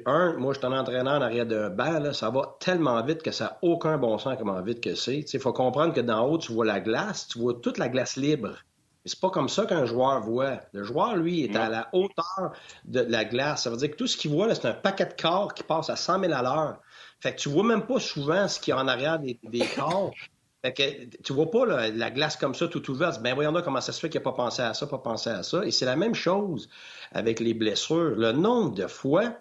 [0.07, 3.31] un, moi, je suis un entraîneur en arrière d'un banc, ça va tellement vite que
[3.31, 5.21] ça n'a aucun bon sens comment vite que c'est.
[5.21, 8.17] Il faut comprendre que d'en haut, tu vois la glace, tu vois toute la glace
[8.17, 8.57] libre.
[9.07, 10.61] C'est pas comme ça qu'un joueur voit.
[10.73, 12.53] Le joueur, lui, est à la hauteur
[12.85, 13.63] de la glace.
[13.63, 15.89] Ça veut dire que tout ce qu'il voit, c'est un paquet de corps qui passe
[15.89, 16.81] à 100 000 à l'heure.
[17.21, 19.39] Fait que tu vois même pas souvent ce qu'il y a en arrière des,
[19.77, 20.13] corps.
[20.63, 23.23] Fait que, tu vois pas là, la glace comme ça tout ouverte.
[23.23, 25.31] Ben voyons là comment ça se fait qu'il n'a pas pensé à ça, pas pensé
[25.31, 25.65] à ça.
[25.65, 26.69] Et c'est la même chose
[27.13, 28.15] avec les blessures.
[28.17, 29.33] Le nombre de fois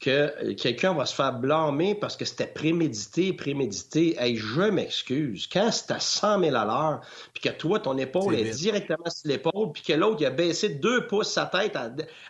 [0.00, 4.16] que quelqu'un va se faire blâmer parce que c'était prémédité, prémédité.
[4.18, 5.48] Hey, je m'excuse.
[5.52, 7.00] Quand c'est à 100 000 à l'heure,
[7.34, 10.68] puis que toi, ton épaule est, directement sur l'épaule, puis que l'autre, il a baissé
[10.68, 11.76] deux pouces sa tête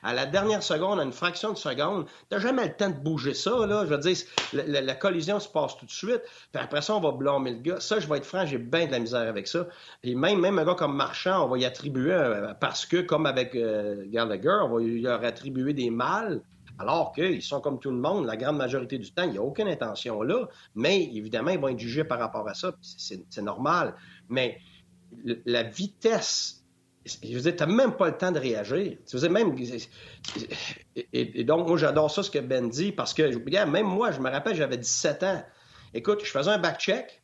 [0.03, 3.35] à, la dernière seconde, à une fraction de seconde, t'as jamais le temps de bouger
[3.35, 3.85] ça, là.
[3.85, 4.16] Je veux dire,
[4.55, 7.81] la, collision se passe tout de suite, puis après ça, on va blâmer le gars.
[7.81, 9.66] Ça, je vais être franc, j'ai bien de la misère avec ça.
[10.03, 12.19] Et même, même un gars comme Marchand, on va y attribuer,
[12.61, 16.41] parce que, comme avec euh, Gallagher, on va leur attribuer des mâles.
[16.79, 19.43] Alors qu'ils sont comme tout le monde, la grande majorité du temps, il n'y a
[19.43, 23.95] aucune intention là, mais évidemment, ils vont être jugés par rapport à ça, c'est normal.
[24.29, 24.59] Mais
[25.45, 26.64] la vitesse,
[27.05, 28.99] tu n'as même pas le temps de réagir.
[29.07, 29.57] Tu même.
[31.12, 33.22] Et, donc, moi, j'adore ça, ce que Ben dit, parce que,
[33.66, 35.43] même moi, je me rappelle, j'avais 17 ans.
[35.95, 37.22] Écoute, je faisais un back-check,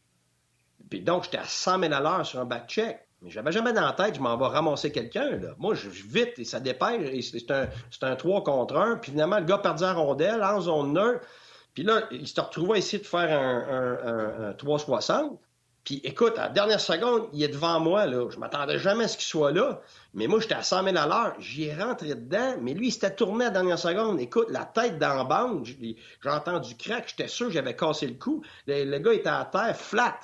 [0.88, 3.03] puis donc, j'étais à 100 000 à l'heure sur un back-check.
[3.25, 5.41] Mais j'avais jamais dans la tête, je m'en vais ramasser quelqu'un.
[5.57, 7.31] Moi, je, vite et ça dépêche.
[7.33, 7.68] C'est un,
[8.03, 8.97] un 3 contre 1.
[8.97, 11.27] Puis finalement, le gars perdit la rondelle en zone neutre.
[11.72, 15.41] Puis là, il se retrouvait ici de faire un, un, 360.
[15.85, 18.05] Puis écoute, à la dernière seconde, il est devant moi.
[18.05, 18.29] Là.
[18.31, 19.81] Je m'attendais jamais à ce qu'il soit là.
[20.12, 21.35] Mais moi, j'étais à 100 000 à l'heure.
[21.39, 22.57] J'y ai rentré dedans.
[22.61, 24.20] Mais lui, il s'était tourné à la dernière seconde.
[24.20, 25.97] Écoute, la tête dans la bande, j'ai
[26.27, 27.09] entendu crack.
[27.09, 28.43] J'étais sûr que j'avais cassé le cou.
[28.66, 30.20] Le, le, gars était à terre, flat.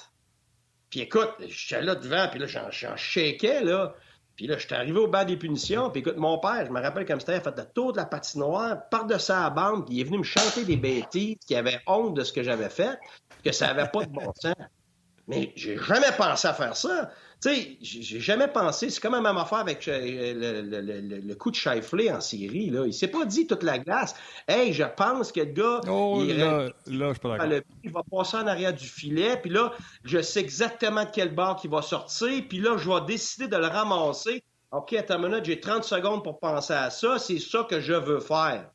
[0.90, 3.94] Puis écoute, j'étais là devant, puis là, j'en shakeais, là.
[4.36, 5.90] Puis là, j'étais arrivé au bas des punitions.
[5.90, 8.06] Puis écoute, mon père, je me rappelle comme c'était, a fait le tour de la
[8.06, 12.14] patinoire, par-dessus la bande, puis il est venu me chanter des bêtises, qui avait honte
[12.14, 12.98] de ce que j'avais fait,
[13.44, 14.54] que ça avait pas de bon sens.
[15.30, 17.10] Mais j'ai jamais pensé à faire ça.
[17.40, 21.56] Tu sais, j'ai jamais pensé, c'est comme la même affaire avec euh, le, coup de
[21.56, 22.68] Shifley en série.
[22.68, 22.84] Là.
[22.84, 24.14] Il s'est pas dit toute la glace.
[24.46, 25.80] Hey, je pense que le gars.
[25.88, 27.62] Oh, il, là, là, je suis pas d'accord.
[27.82, 29.72] Il va passer en arrière du filet, puis là,
[30.04, 33.56] je sais exactement de quel bord il va sortir, puis là, je vais décider de
[33.56, 34.42] le ramasser.
[34.72, 37.94] OK, à ta minute, j'ai 30 secondes pour penser à ça, c'est ça que je
[37.94, 38.70] veux faire.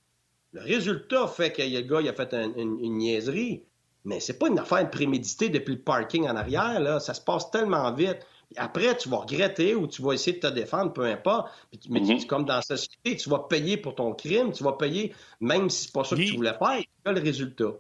[0.53, 3.63] Le résultat fait que le gars il a fait une, une niaiserie,
[4.05, 6.99] mais c'est pas une affaire préméditée depuis le parking en arrière, là.
[6.99, 8.19] Ça se passe tellement vite.
[8.55, 11.51] Après, tu vas regretter ou tu vas essayer de te défendre, peu importe.
[11.89, 12.27] Mais mm-hmm.
[12.27, 15.85] comme dans la société, tu vas payer pour ton crime, tu vas payer, même si
[15.85, 17.73] c'est pas ça que tu voulais faire, tu as le résultat.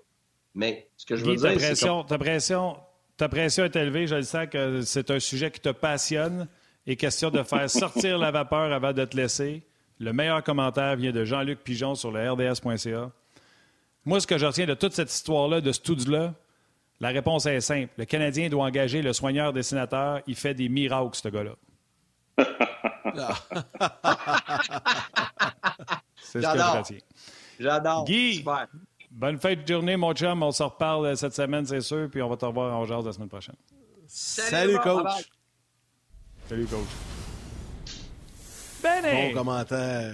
[0.55, 1.85] Mais ce que je veux dire, c'est.
[2.07, 2.77] Ta pression,
[3.17, 6.47] ta pression est élevée, je le sens que c'est un sujet qui te passionne
[6.87, 9.61] et question de faire sortir la vapeur avant de te laisser.
[9.99, 13.11] Le meilleur commentaire vient de Jean-Luc Pigeon sur le RDS.ca.
[14.05, 16.33] Moi, ce que je retiens de toute cette histoire-là, de ce tout-là,
[16.99, 17.91] la réponse est simple.
[17.97, 20.21] Le Canadien doit engager le soigneur dessinateur.
[20.27, 21.55] Il fait des miracles, ce gars-là.
[26.17, 26.97] C'est ce que je retiens.
[27.59, 28.05] J'adore.
[28.05, 28.45] Guy,
[29.11, 30.43] bonne fête de journée, mon chum.
[30.43, 33.13] On se reparle cette semaine, c'est sûr, puis on va te revoir en jazz la
[33.13, 33.55] semaine prochaine.
[34.07, 35.29] Salut, coach.
[36.47, 36.87] Salut, coach.
[38.83, 40.13] Bon commentaire.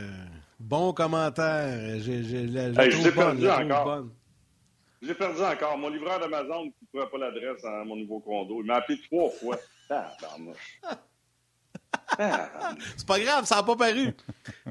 [0.62, 2.00] Bon commentaire.
[2.00, 4.06] J'ai, j'ai, perdu encore.
[5.02, 5.78] J'ai perdu encore.
[5.78, 9.00] Mon livreur d'Amazon qui ne trouvait pas l'adresse à mon nouveau condo, il m'a appelé
[9.10, 9.58] trois fois.
[12.98, 14.14] C'est pas grave, ça n'a pas paru.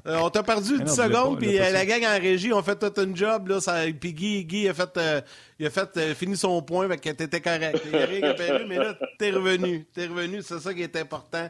[0.06, 3.00] Euh, on t'a perdu 10 secondes, puis euh, la gang en régie ont fait tout
[3.00, 3.48] un job.
[3.48, 5.20] Là, ça, puis Guy, Guy a fait, euh,
[5.58, 7.80] il a fait fini son point, fait que t'étais correct.
[7.86, 9.86] Il n'y a rien qui a paru, mais là, t'es revenu.
[9.92, 11.48] T'es revenu, c'est ça qui est important.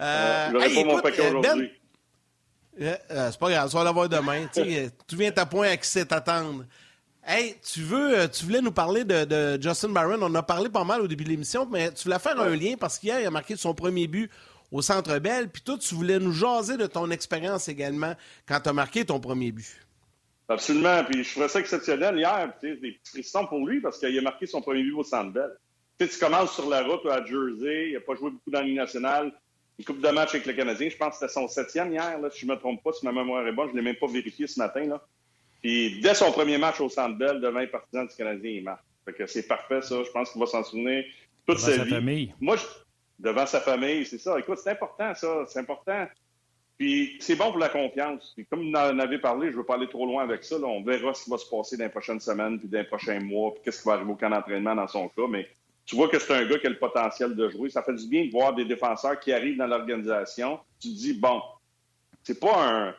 [0.00, 1.62] Euh, hey, pas mon paquet aujourd'hui.
[1.62, 1.70] Ben,
[2.78, 4.46] c'est pas grave, ça va l'avoir demain.
[4.54, 6.64] tu viens à point à qui c'est t'attendre.
[7.30, 10.18] Hey, tu veux, tu voulais nous parler de, Justin Barron.
[10.22, 12.74] On a parlé pas mal au début de l'émission, mais tu voulais faire un lien
[12.80, 14.30] parce qu'hier, il a marqué son premier but
[14.72, 15.50] au Centre Bell.
[15.50, 18.14] Puis toi, tu voulais nous jaser de ton expérience également
[18.46, 19.66] quand tu as marqué ton premier but.
[20.48, 21.04] Absolument.
[21.04, 22.50] Puis je trouvais ça exceptionnel hier.
[22.58, 25.50] Puis, des frissons pour lui parce qu'il a marqué son premier but au Centre Bell.
[26.00, 27.88] Tu, tu commences sur la route à Jersey.
[27.88, 29.32] Il n'a pas joué beaucoup dans la nationale.
[29.78, 30.88] Une coupe de match avec le Canadien.
[30.88, 33.04] Je pense que c'était son septième hier, là, si je ne me trompe pas, si
[33.04, 33.68] ma mémoire est bonne.
[33.68, 34.84] Je ne l'ai même pas vérifié ce matin.
[34.84, 35.00] Là.
[35.62, 38.82] Puis dès son premier match au Centre Bell, devant les partisans du Canadien, il marque.
[39.04, 40.02] Fait que c'est parfait, ça.
[40.02, 41.04] Je pense qu'il va s'en souvenir
[41.46, 42.34] toute devant sa, Famille.
[42.40, 42.56] Moi,
[43.18, 44.38] devant sa famille, c'est ça.
[44.38, 45.44] Écoute, c'est important, ça.
[45.46, 46.06] C'est important.
[46.76, 48.32] Puis c'est bon pour la confiance.
[48.34, 50.58] Puis comme vous en avez parlé, je ne veux pas aller trop loin avec ça.
[50.58, 50.66] Là.
[50.66, 53.18] On verra ce qui va se passer dans les prochaines semaines, puis dans les prochains
[53.18, 55.26] mois, puis qu'est-ce qui va arriver au camp d'entraînement dans son cas.
[55.28, 55.48] Mais
[55.88, 57.70] tu vois que c'est un gars qui a le potentiel de jouer.
[57.70, 60.60] Ça fait du bien de voir des défenseurs qui arrivent dans l'organisation.
[60.78, 61.40] Tu te dis, bon,
[62.22, 62.94] c'est pas un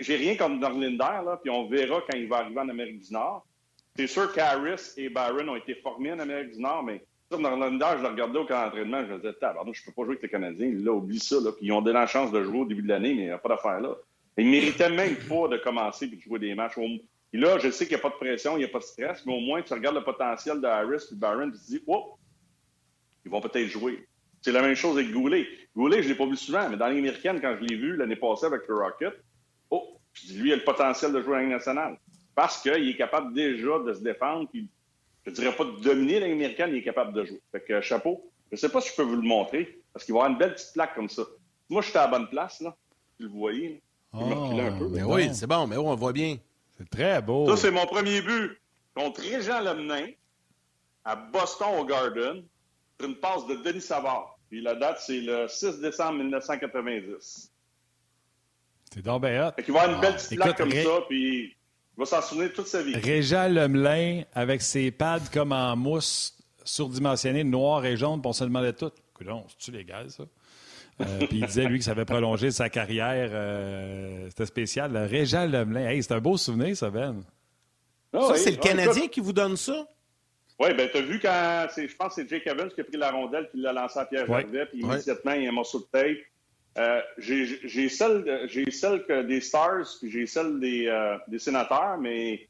[0.00, 3.12] j'ai rien comme Norlinder, là, puis on verra quand il va arriver en Amérique du
[3.12, 3.44] Nord.
[3.96, 7.94] C'est sûr qu'Harris et Byron ont été formés en Amérique du Nord, mais sur Norlinder,
[7.98, 10.22] je le regardais au camp d'entraînement, je me disais, pardon, je peux pas jouer avec
[10.22, 10.72] les Canadiens.
[10.72, 11.50] Là, oublie ça, là.
[11.52, 13.30] Puis ils ont donné la chance de jouer au début de l'année, mais il n'y
[13.30, 13.96] a pas d'affaire là.
[14.36, 16.78] Ils méritaient même pas de commencer et de jouer des matchs.
[16.78, 18.84] Et là, je sais qu'il n'y a pas de pression, il n'y a pas de
[18.84, 21.82] stress, mais au moins, tu regardes le potentiel de Harris et et tu te dis,
[21.86, 22.16] oh,
[23.24, 24.06] ils vont peut-être jouer.
[24.40, 25.46] C'est la même chose avec Goulet.
[25.76, 27.96] Goulet, je ne l'ai pas vu souvent, mais dans les américaines, quand je l'ai vu
[27.96, 29.14] l'année passée avec le Rocket,
[29.70, 31.98] oh, je dis, lui, il a le potentiel de jouer à la Ligue nationale.
[32.34, 34.68] Parce qu'il est capable déjà de se défendre, puis
[35.24, 37.40] je ne dirais pas de dominer la Ligue américaine, il est capable de jouer.
[37.52, 38.28] Fait que, chapeau.
[38.50, 40.38] Je ne sais pas si je peux vous le montrer, parce qu'il va avoir une
[40.38, 41.22] belle petite plaque comme ça.
[41.70, 42.76] Moi, je suis à la bonne place, là.
[43.18, 43.76] Vous le voyez, là.
[44.14, 44.88] Je oh, un peu.
[44.88, 46.36] Mais oui, c'est bon, mais oui, on voit bien.
[46.76, 47.46] C'est très beau.
[47.48, 48.60] Ça, c'est mon premier but
[48.94, 50.08] contre Régent Lemenin
[51.04, 52.42] à Boston au Garden
[53.04, 54.38] une passe de Denis Savard.
[54.48, 57.52] Puis la date, c'est le 6 décembre 1990.
[58.92, 59.52] C'est donc bien hot.
[59.56, 62.52] Fait qu'il va avoir une belle petite plaque comme ça, puis il va s'en souvenir
[62.52, 62.94] toute sa vie.
[62.94, 68.44] Régent Lemelin, avec ses pads comme en mousse surdimensionné, noir et jaune, puis on se
[68.44, 68.92] demandait tout.
[69.14, 70.24] Coudon, c'est-tu légal, ça?
[71.00, 73.30] Euh, puis il disait, lui, que ça avait prolongé sa carrière.
[73.32, 74.96] Euh, c'était spécial.
[74.96, 75.88] Régent Lemelin.
[75.88, 77.22] Hey, c'est un beau souvenir, ça, Ben.
[78.12, 79.86] Ah ça, c'est le Canadien qui vous donne ça?
[80.62, 82.96] Oui, bien, tu as vu quand, je pense que c'est Jake Evans qui a pris
[82.96, 84.44] la rondelle puis l'a lancé à Pierre ouais.
[84.44, 86.18] puis immédiatement, il y a un morceau de tape.
[86.78, 92.48] Euh, j'ai celle, celle des Stars, puis j'ai celle des, euh, des sénateurs, mais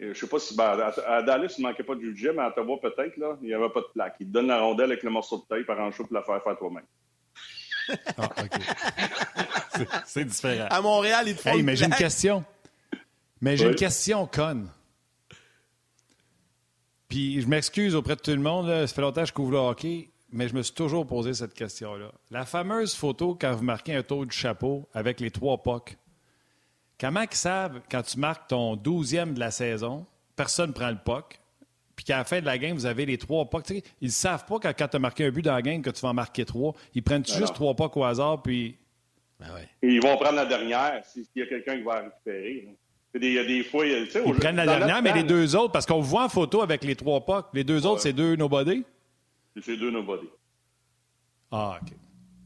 [0.00, 2.40] euh, je sais pas si ben, à, Dallas, il ne manquait pas de budget, mais
[2.40, 4.16] à Ottawa, peut-être, là, il n'y avait pas de plaque.
[4.20, 6.56] Il te donne la rondelle avec le morceau de tape, arrange-toi pour la faire faire
[6.56, 6.86] toi-même.
[8.16, 9.84] ah, OK.
[10.06, 10.68] C'est différent.
[10.70, 12.44] À Montréal, il te faut hey, mais j'ai une question.
[13.42, 14.70] Mais j'ai une question conne.
[17.12, 19.58] Puis je m'excuse auprès de tout le monde, ça fait longtemps que je couvre le
[19.58, 22.10] hockey, mais je me suis toujours posé cette question-là.
[22.30, 25.98] La fameuse photo quand vous marquez un tour du chapeau avec les trois pucks,
[26.98, 30.06] comment ils savent quand tu marques ton douzième de la saison,
[30.36, 31.38] personne ne prend le puck,
[31.96, 33.68] puis qu'à la fin de la game, vous avez les trois pucks.
[33.68, 36.00] ils ne savent pas quand, tu as marqué un but dans la game que tu
[36.00, 36.72] vas en marquer trois.
[36.94, 38.78] Ils prennent ben juste trois pucks au hasard, puis.
[39.38, 39.48] Ben
[39.82, 42.74] ils vont prendre la dernière s'il y a quelqu'un qui va récupérer.
[43.14, 43.86] Il y a des fois.
[43.86, 46.96] Ils prennent la dernière, mais les deux autres, parce qu'on voit en photo avec les
[46.96, 48.84] trois pucks, les deux autres, c'est deux nobody?
[49.62, 50.28] C'est deux nobody.
[51.50, 51.92] Ah, OK.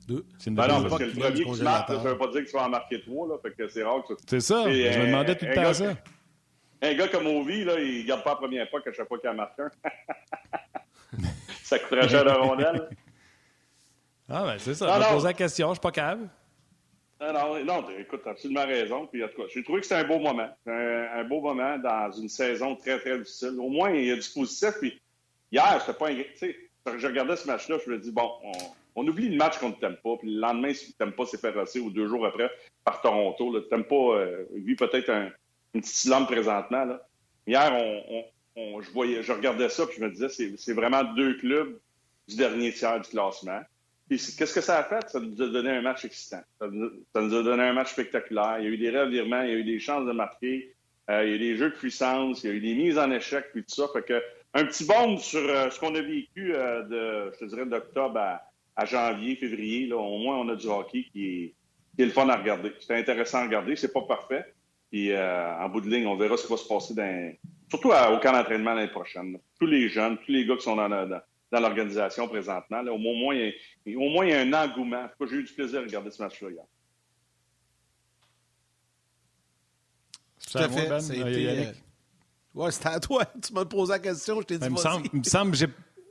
[0.09, 0.25] Deux.
[0.39, 2.45] C'est une ben non, parce que le premier qui marque, ça ne veut pas dire
[2.45, 4.23] que tu vas en marquer trois, là, fait que c'est rare que ça...
[4.27, 5.95] C'est ça, je me demandais tout le temps ça.
[6.83, 9.19] Un gars comme Ovi, là, il ne garde pas la première puck à chaque fois
[9.19, 9.71] qu'il en marque un.
[11.65, 12.89] ça coûterait cher de rondelle.
[14.29, 15.01] Ah, ben c'est ça.
[15.01, 16.21] je me posé la question, je suis pas cave.
[17.19, 19.07] Non, écoute, tu as absolument raison.
[19.07, 20.49] Puis, en tout cas, j'ai trouvé que c'était un beau moment.
[20.67, 23.57] Un, beau moment dans une saison très, très difficile.
[23.59, 24.73] Au moins, il y a du positif.
[24.79, 25.01] Puis,
[25.51, 26.15] hier, c'était pas un.
[26.15, 26.57] Tu sais,
[26.99, 28.31] je regardais ce match-là, je me dis, bon,
[28.95, 30.17] on, oublie le match qu'on ne t'aime pas.
[30.19, 32.51] Puis, le lendemain, si tu t'aimes pas, c'est fait ou deux jours après,
[32.85, 33.61] par Toronto.
[33.61, 33.95] Tu n'aimes pas.
[33.97, 35.31] Euh, lui, peut-être un,
[35.73, 36.99] une petite lampe présentement.
[37.47, 37.73] Hier,
[38.57, 41.79] je, voyais, je regardais ça, puis je me disais, c'est vraiment deux clubs
[42.29, 43.61] du dernier tiers du classement
[44.09, 45.09] qu'est-ce que ça a fait?
[45.09, 46.43] Ça nous a donné un match excitant.
[46.61, 48.59] Ça nous, a donné un match spectaculaire.
[48.61, 50.75] Il y a eu des revirements, il y a eu des chances de marquer,
[51.11, 52.99] euh, il y a eu des jeux de puissance, il y a eu des mises
[52.99, 53.89] en échec, puis tout ça.
[53.93, 54.23] Fait que,
[54.55, 58.19] un petit bombe sur euh, ce qu'on a vécu euh, de, je te dirais, d'octobre
[58.77, 59.87] à, janvier, février.
[59.87, 61.55] Là, au moins, on a du hockey qui est,
[61.97, 62.73] qui est le fun à regarder.
[62.81, 63.75] C'est intéressant à regarder.
[63.77, 64.45] C'est pas parfait.
[64.91, 67.33] Puis en bout de ligne, on verra ce qui va se passer dans,
[67.69, 69.37] surtout au camp d'entraînement l'année prochaine.
[69.59, 71.21] Tous les jeunes, tous les gars qui sont dans, dans
[71.53, 72.83] dans l'organisation présentement.
[72.83, 72.93] Là.
[72.93, 73.55] Au, moins, il
[73.87, 75.09] y a, au moins, il y a un engouement.
[75.21, 76.65] J'ai eu du plaisir à regarder ce match-là hier.
[80.51, 80.89] Tout à fait.
[80.89, 81.73] Ben, euh,
[82.55, 83.25] ouais, c'était à toi.
[83.43, 85.67] Tu m'as posé la question, je t'ai dit Il me semble, me semble j'ai...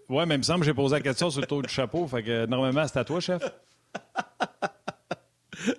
[0.07, 2.05] Ouais, mais il me semble que j'ai posé la question sur le taux du chapeau.
[2.07, 3.41] Fait que normalement, c'est à toi, chef.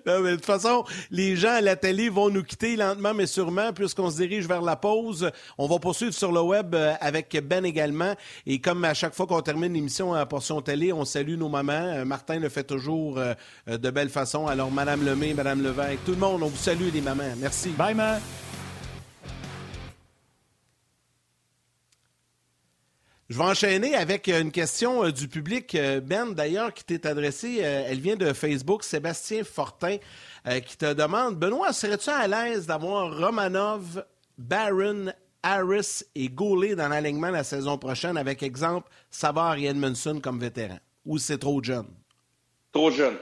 [0.05, 4.09] de toute façon, les gens à la télé vont nous quitter lentement mais sûrement puisqu'on
[4.09, 5.31] se dirige vers la pause.
[5.57, 8.13] On va poursuivre sur le web euh, avec Ben également.
[8.45, 11.73] Et comme à chaque fois qu'on termine l'émission à portion télé, on salue nos mamans.
[11.73, 13.33] Euh, Martin le fait toujours euh,
[13.67, 14.47] de belle façon.
[14.47, 17.35] Alors, Madame Lemay, Madame Levesque, tout le monde, on vous salue les mamans.
[17.37, 17.69] Merci.
[17.69, 18.19] Bye, man.
[23.29, 25.75] Je vais enchaîner avec une question euh, du public.
[25.75, 29.97] Euh, ben, d'ailleurs, qui t'est adressée, euh, elle vient de Facebook, Sébastien Fortin,
[30.65, 34.05] qui te demande Benoît, serais-tu à l'aise d'avoir Romanov,
[34.37, 35.11] Barron,
[35.43, 40.79] Harris et Goulet dans l'alignement la saison prochaine, avec exemple Savard et Edmondson comme vétérans?
[41.05, 41.89] Ou c'est trop jeune?
[42.71, 43.17] Trop jeune.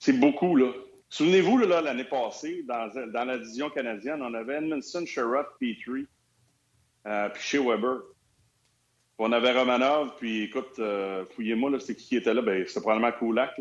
[0.00, 0.72] C'est beaucoup, là.
[1.10, 6.06] Souvenez-vous, là, l'année passée, dans, la division canadienne, on avait Edmondson, Sherrod, Petrie,
[7.06, 8.00] euh, puis chez Weber.
[9.18, 12.42] On avait Romanov, puis écoute, euh, fouillez-moi, là, c'était qui qui était là?
[12.42, 13.60] Ben, c'était probablement Kulak.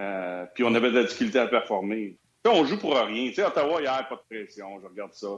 [0.00, 2.16] Euh, puis on avait de la difficulté à performer.
[2.46, 3.28] on joue pour rien.
[3.28, 5.28] Tu sais, Ottawa, hier, pas de pression, je regarde ça.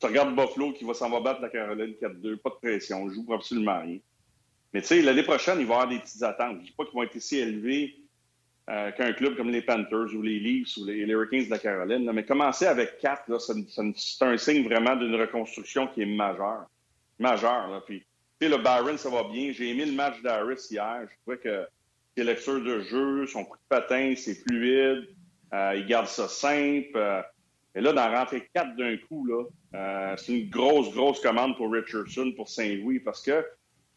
[0.00, 3.10] Tu regardes Buffalo qui va s'en va battre la Caroline 4-2, pas de pression, on
[3.10, 3.98] joue pour absolument rien.
[4.72, 6.56] Mais tu sais, l'année prochaine, il va y avoir des petites attentes.
[6.56, 7.96] Je ne dis pas qu'ils vont être si élevés
[8.70, 12.10] euh, qu'un club comme les Panthers ou les Leafs ou les, Hurricanes de la Caroline.
[12.12, 16.66] mais commencer avec quatre, c'est un signe vraiment d'une reconstruction qui est majeure.
[17.18, 17.68] majeur.
[17.68, 17.82] Là.
[17.84, 18.00] Puis,
[18.40, 19.52] tu sais, le Byron, ça va bien.
[19.52, 21.02] J'ai aimé le match d'Harris hier.
[21.02, 21.66] Je trouvais que
[22.16, 25.08] ses lectures de jeu, son coup de patin, c'est fluide.
[25.52, 26.96] Euh, il garde ça simple.
[26.96, 27.22] Euh,
[27.74, 29.28] et là, d'en rentrer quatre d'un coup,
[29.74, 33.44] euh, c'est une grosse, grosse commande pour Richardson, pour Saint-Louis, parce que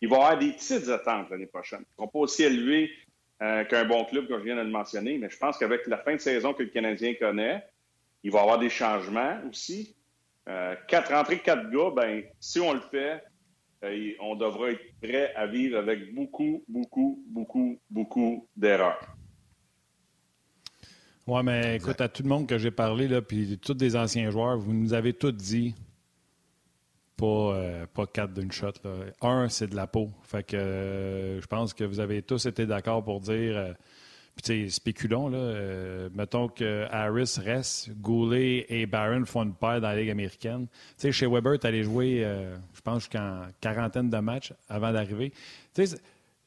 [0.01, 1.80] il va avoir des petites attentes l'année prochaine.
[1.80, 2.91] Ils ne seront pas aussi élevés
[3.39, 6.15] qu'un bon club, comme je viens de le mentionner, mais je pense qu'avec la fin
[6.15, 7.63] de saison que le Canadien connaît,
[8.23, 9.95] il va y avoir des changements aussi.
[10.88, 13.23] quatre rentrées, quatre gars, ben, si on le fait,
[14.19, 19.15] on devrait être prêt à vivre avec beaucoup, beaucoup, beaucoup, beaucoup d'erreurs.
[21.27, 24.31] Oui, mais écoute, à tout le monde que j'ai parlé, là, puis tous des anciens
[24.31, 25.75] joueurs, vous nous avez tous dit
[27.18, 28.74] pas, euh, pas quatre d'une shot.
[28.84, 28.91] Là.
[29.22, 30.09] Un, c'est de la peau.
[30.24, 33.57] Fait que euh, je pense que vous avez tous été d'accord pour dire.
[33.57, 33.74] Euh,
[34.36, 36.09] puis, spéculons, là.
[36.13, 40.68] mettons que Harris reste, Goulet et Barron font une paire dans la Ligue américaine.
[40.99, 42.24] Chez Weber, tu allé jouer,
[42.76, 45.34] je pense, jusqu'en quarantaine de matchs avant d'arriver.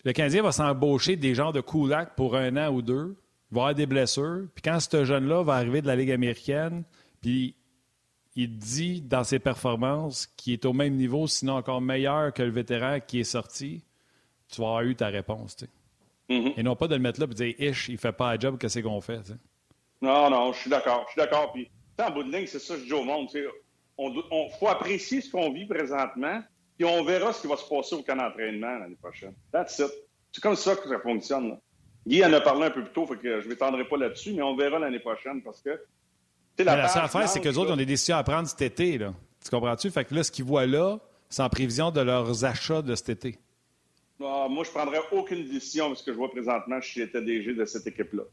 [0.04, 3.16] Le Canadien va s'embaucher des gens de Kulak pour un an ou deux
[3.50, 4.46] va avoir des blessures.
[4.54, 6.84] Puis quand ce jeune-là va arriver de la Ligue américaine,
[7.20, 7.54] puis
[8.44, 12.50] il dit dans ses performances qu'il est au même niveau, sinon encore meilleur que le
[12.50, 13.82] vétéran qui est sorti,
[14.48, 15.56] tu vas avoir eu ta réponse.
[16.28, 16.54] Mm-hmm.
[16.56, 18.56] Et non pas de le mettre là et dire Ish, il fait pas un job,
[18.58, 19.20] qu'est-ce qu'on fait?
[20.00, 21.04] Non, non, je suis d'accord.
[21.08, 21.52] Je suis d'accord.
[21.52, 23.28] Puis, en bout de ligne, c'est ça que je dis au monde.
[23.34, 23.46] Il
[23.98, 26.40] on, faut apprécier ce qu'on vit présentement,
[26.78, 29.34] puis on verra ce qui va se passer au camp d'entraînement l'année prochaine.
[29.52, 29.90] That's it.
[30.32, 31.50] C'est comme ça que ça fonctionne.
[31.50, 31.58] Là.
[32.06, 34.32] Guy en a parlé un peu plus tôt, fait que je ne m'étendrai pas là-dessus,
[34.32, 35.78] mais on verra l'année prochaine parce que.
[36.58, 38.98] La, la seule affaire, c'est que les autres ont des décisions à prendre cet été.
[38.98, 39.14] Là.
[39.42, 39.90] Tu comprends-tu?
[39.90, 40.98] Fait que là, ce qu'ils voient là,
[41.28, 43.38] c'est en prévision de leurs achats de cet été.
[44.22, 47.54] Ah, moi, je ne prendrais aucune décision parce que je vois présentement si j'étais DG
[47.54, 48.24] de cette équipe-là.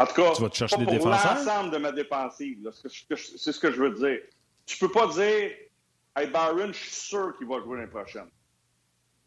[0.00, 2.70] En tout cas, tu vas te chercher des pour l'ensemble de ma défensive.
[2.72, 4.20] C'est ce que je veux dire.
[4.66, 5.50] Tu peux pas dire,
[6.16, 8.28] hey, Byron, je suis sûr qu'il va jouer l'année prochaine.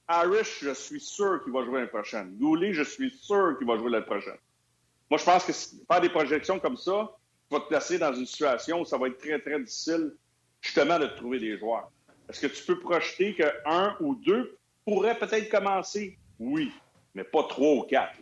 [0.08, 2.36] Harris, je suis sûr qu'il va jouer l'année prochaine.
[2.38, 4.38] Goulet, je suis sûr qu'il va jouer l'année prochaine.
[5.10, 7.10] Moi, je pense que faire des projections comme ça,
[7.54, 10.14] tu vas te placer dans une situation où ça va être très, très difficile,
[10.62, 11.92] justement, de trouver des joueurs.
[12.28, 16.18] Est-ce que tu peux projeter qu'un ou deux pourraient peut-être commencer?
[16.40, 16.72] Oui,
[17.14, 18.18] mais pas trois ou quatre.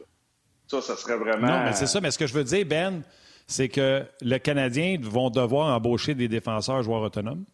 [0.67, 1.47] Ça, ça serait vraiment.
[1.47, 2.01] Non, mais c'est ça.
[2.01, 3.03] Mais ce que je veux dire, Ben,
[3.47, 7.45] c'est que les Canadiens vont devoir embaucher des défenseurs joueurs autonomes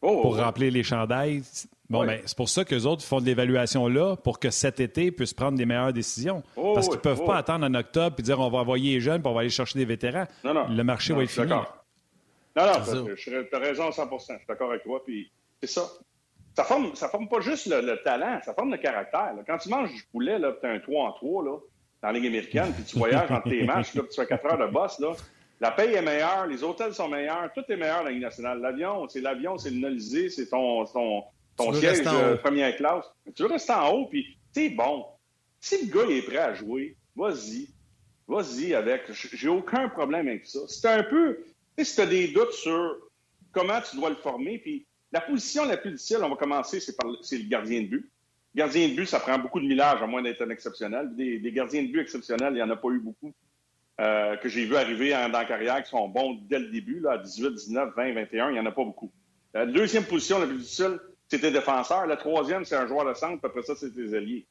[0.00, 1.42] oh, pour remplir les chandails.
[1.90, 5.10] Bon, ben, c'est pour ça qu'eux autres font de l'évaluation là, pour que cet été
[5.10, 6.42] puissent prendre des meilleures décisions.
[6.56, 7.38] Oh, Parce qu'ils ne peuvent pas oh.
[7.38, 9.78] attendre en octobre et dire on va envoyer les jeunes puis on va aller chercher
[9.78, 10.26] des vétérans.
[10.44, 10.68] Non, non.
[10.68, 11.46] Le marché va être fini.
[11.46, 11.64] Non,
[12.56, 15.02] non, tu as raison à 100% Je suis d'accord avec toi.
[15.04, 15.30] Puis
[15.60, 15.82] c'est ça.
[16.56, 19.34] Ça forme, ça forme pas juste le, talent, ça forme le caractère.
[19.46, 21.58] Quand tu manges du poulet, tu as un 3 en 3 là,
[22.00, 24.46] dans la Ligue américaine, puis tu voyages entre tes matchs, là, puis tu fais 4
[24.46, 25.14] heures de boss, là,
[25.60, 28.60] la paye est meilleure, les hôtels sont meilleurs, tout est meilleur dans la Ligue nationale.
[28.60, 31.24] L'avion, c'est l'avion, c'est le Nolizé, c'est ton, ton,
[31.56, 33.04] ton siège de première classe.
[33.34, 35.06] Tu veux rester en haut, puis c'est bon.
[35.60, 37.68] Si le gars est prêt à jouer, vas-y.
[38.26, 39.02] Vas-y avec.
[39.12, 40.60] J'ai aucun problème avec ça.
[40.68, 41.38] C'est un peu.
[41.76, 42.96] Tu sais, si tu as des doutes sur
[43.52, 46.96] comment tu dois le former, puis la position la plus difficile, on va commencer, c'est,
[46.96, 48.10] par, c'est le gardien de but.
[48.54, 51.14] Gardien de but, ça prend beaucoup de millage, à moins d'être un exceptionnel.
[51.14, 53.32] Des, gardiens de but exceptionnels, il n'y en a pas eu beaucoup.
[54.00, 57.12] Euh, que j'ai vu arriver dans la carrière qui sont bons dès le début, là,
[57.12, 59.12] à 18, 19, 20, 21, il n'y en a pas beaucoup.
[59.52, 60.98] La deuxième position la plus difficile,
[61.34, 62.06] c'était défenseur.
[62.06, 64.46] La troisième, c'est un joueur de centre, puis après ça, c'est tes alliés.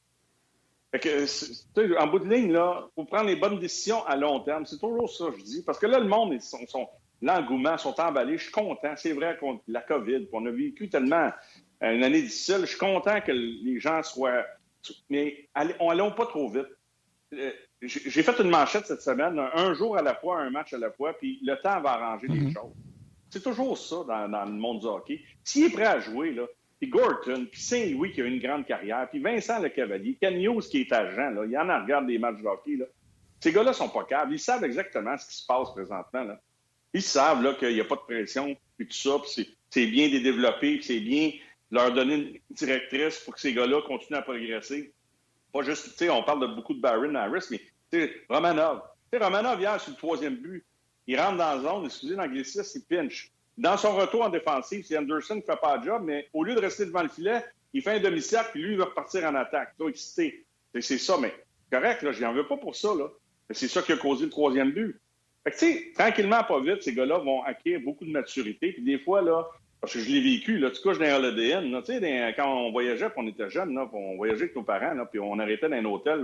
[0.91, 4.65] Fait que, en bout de ligne, là, faut prendre les bonnes décisions à long terme.
[4.65, 5.63] C'est toujours ça, je dis.
[5.63, 6.87] Parce que là, le monde, ils sont,
[7.21, 8.37] l'engouement, sont emballés.
[8.37, 8.93] Je suis content.
[8.95, 11.31] C'est vrai qu'on la COVID, on a vécu tellement
[11.81, 12.59] euh, une année difficile.
[12.61, 14.45] Je suis content que les gens soient.
[15.09, 16.67] Mais allons pas trop vite.
[17.33, 20.77] Euh, j'ai fait une manchette cette semaine, un jour à la fois, un match à
[20.77, 22.53] la fois, puis le temps va arranger les mm-hmm.
[22.53, 22.73] choses.
[23.29, 25.21] C'est toujours ça dans, dans, le monde du hockey.
[25.43, 26.45] S'il est prêt à jouer, là,
[26.83, 30.81] puis Gorton, puis Saint-Louis qui a une grande carrière, puis Vincent Le Cavalier, Cagnos qui
[30.81, 32.75] est agent, là, il y en a regarde des matchs de hockey.
[32.75, 32.85] Là.
[33.39, 34.33] Ces gars-là sont pas câbles.
[34.33, 36.23] Ils savent exactement ce qui se passe présentement.
[36.23, 36.41] Là.
[36.93, 40.19] Ils savent qu'il n'y a pas de pression, puis tout ça, puis c'est, bien de
[40.19, 41.31] développer, puis c'est bien
[41.71, 44.93] leur donner une directrice pour que ces gars-là continuent à progresser.
[45.53, 47.59] Pas juste, tu sais, on parle de beaucoup de Barron Harris, mais
[47.91, 48.81] tu sais, Romanov.
[49.11, 50.65] Tu sais, Romanov, hier, sur le troisième but,
[51.07, 53.31] il rentre dans la zone, excusez l'anglicisme, il pinch.
[53.57, 56.43] Dans son retour en défensive, c'est Anderson qui ne fait pas le job, mais au
[56.43, 57.43] lieu de rester devant le filet,
[57.73, 59.73] il fait un demi-cercle, puis lui, il va repartir en attaque.
[59.79, 60.45] Il excité.
[60.79, 61.33] C'est ça, mais
[61.71, 62.89] correct, je n'en veux pas pour ça.
[62.95, 63.09] Là.
[63.51, 64.99] C'est ça qui a causé le troisième but.
[65.43, 68.71] Fait que, tu sais, tranquillement, pas vite, ces gars-là vont acquérir beaucoup de maturité.
[68.71, 69.47] Puis des fois, là,
[69.81, 71.81] parce que je l'ai vécu, là, tu couches dans l'ADN.
[71.83, 71.99] Tu
[72.37, 75.67] quand on voyageait, puis on était jeunes, on voyageait avec nos parents, puis on arrêtait
[75.67, 76.23] dans un hôtel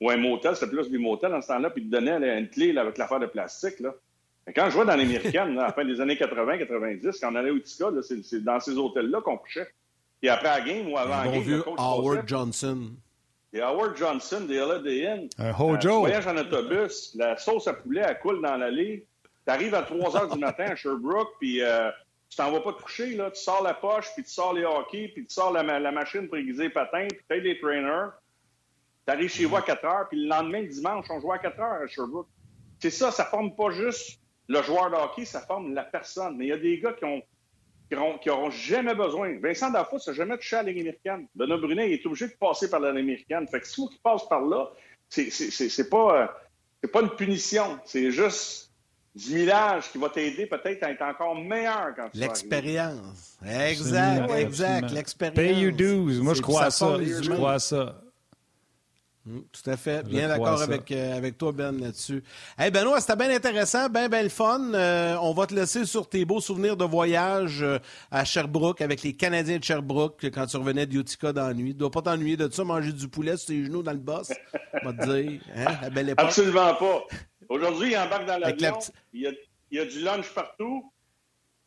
[0.00, 2.48] ou un motel, c'était plus des motels dans ce temps-là, puis ils te donnaient une
[2.48, 3.80] clé avec l'affaire de plastique.
[3.80, 3.94] Là.
[4.54, 7.58] Quand je vois dans l'américaine, à la fin des années 80-90, quand on allait au
[7.60, 9.68] Tika, c'est dans ces hôtels-là qu'on couchait.
[10.20, 12.90] Puis après la game ou avant la game, vieux le coach Howard Johnson.
[13.52, 15.28] et Howard Johnson, des LADN.
[15.38, 15.76] Un Euh, Hojo.
[15.78, 19.06] tu voyages en autobus, la sauce à poulet, elle coule dans l'allée.
[19.46, 21.90] Tu arrives à 3 h du matin à Sherbrooke, puis euh,
[22.28, 23.14] tu t'en vas pas te coucher.
[23.16, 23.30] Là.
[23.30, 25.92] Tu sors la poche, puis tu sors les hockey, puis tu sors la, ma- la
[25.92, 28.10] machine pour aiguiser les patins, puis tu des trainers.
[29.06, 31.56] Tu arrives chez vous à 4 h, puis le lendemain, dimanche, on joue à 4
[31.58, 32.28] h à Sherbrooke.
[32.80, 36.36] C'est ça, ça forme pas juste le joueur de hockey, ça forme la personne.
[36.36, 37.22] Mais il y a des gars qui ont
[37.88, 39.38] qui auront, qui auront jamais besoin.
[39.38, 41.26] Vincent Dafoe n'a jamais touché à la Ligue américaine.
[41.34, 43.46] Benoît Brunet il est obligé de passer par la Ligue américaine.
[43.48, 44.70] Fait que si qui passe par là,
[45.10, 46.26] c'est c'est- c'est- c'est pas, euh,
[46.82, 47.78] c'est pas une punition.
[47.84, 48.70] C'est juste
[49.14, 52.18] du millage qui va t'aider peut-être à être encore meilleur quand tu.
[52.18, 53.36] L'expérience.
[53.44, 54.90] Exact, exact.
[54.94, 55.36] L'expérience.
[55.36, 56.20] Pay your dues.
[56.22, 56.86] Moi, je crois à ça.
[57.22, 58.00] Je crois à ça.
[59.24, 60.02] Mm, Tout à fait.
[60.04, 62.24] Bien d'accord avec, euh, avec toi, Ben, là-dessus.
[62.58, 64.74] Hey, Benoît, c'était bien intéressant, bien, bien le fun.
[64.74, 67.78] Euh, on va te laisser sur tes beaux souvenirs de voyage euh,
[68.10, 71.70] à Sherbrooke avec les Canadiens de Sherbrooke quand tu revenais de Utica dans la nuit.
[71.72, 74.32] Tu dois pas t'ennuyer de ça, manger du poulet sur tes genoux dans le boss.
[74.82, 76.26] On va te dire, hein, la belle époque.
[76.26, 77.04] Absolument pas.
[77.48, 78.78] Aujourd'hui, il embarque dans la l'avion.
[79.12, 79.30] Il, y a,
[79.70, 80.90] il y a du lunch partout.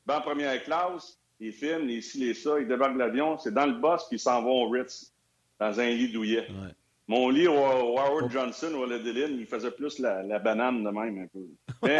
[0.05, 2.59] Ben, en première classe, les films, les ci, les ça.
[2.59, 3.37] Il débarque de l'avion.
[3.37, 5.13] C'est dans le boss, puis ils s'en vont au Ritz,
[5.57, 6.47] dans un lit douillet.
[7.07, 11.19] Mon lit Howard Johnson ou la Deline, il faisait plus la, la banane de même
[11.23, 11.45] un peu.
[11.83, 11.99] Mais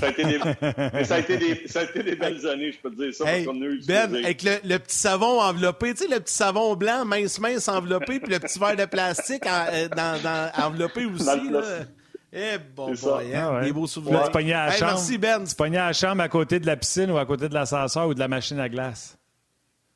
[0.00, 0.38] ça a été des,
[0.92, 3.14] mais ça a été des, ça a été des belles années, je peux te dire
[3.14, 6.02] ça, Hey, parce qu'on a eu du Ben, avec le, le petit savon enveloppé, tu
[6.04, 9.66] sais, le petit savon blanc, mince, mince, enveloppé, puis le petit verre de plastique en-
[9.72, 11.24] euh, dans, dans- enveloppé aussi.
[11.24, 11.62] Dans le.
[12.32, 13.18] Eh, bon, ça.
[13.22, 13.64] hein, Ah ouais.
[13.66, 14.22] des beaux Là, souvenirs.
[14.24, 14.92] tu pognais à la Hey, chambre.
[14.92, 15.44] merci, Ben.
[15.44, 18.08] Tu pognais à la chambre à côté de la piscine ou à côté de l'ascenseur
[18.08, 19.16] ou de la machine à glace.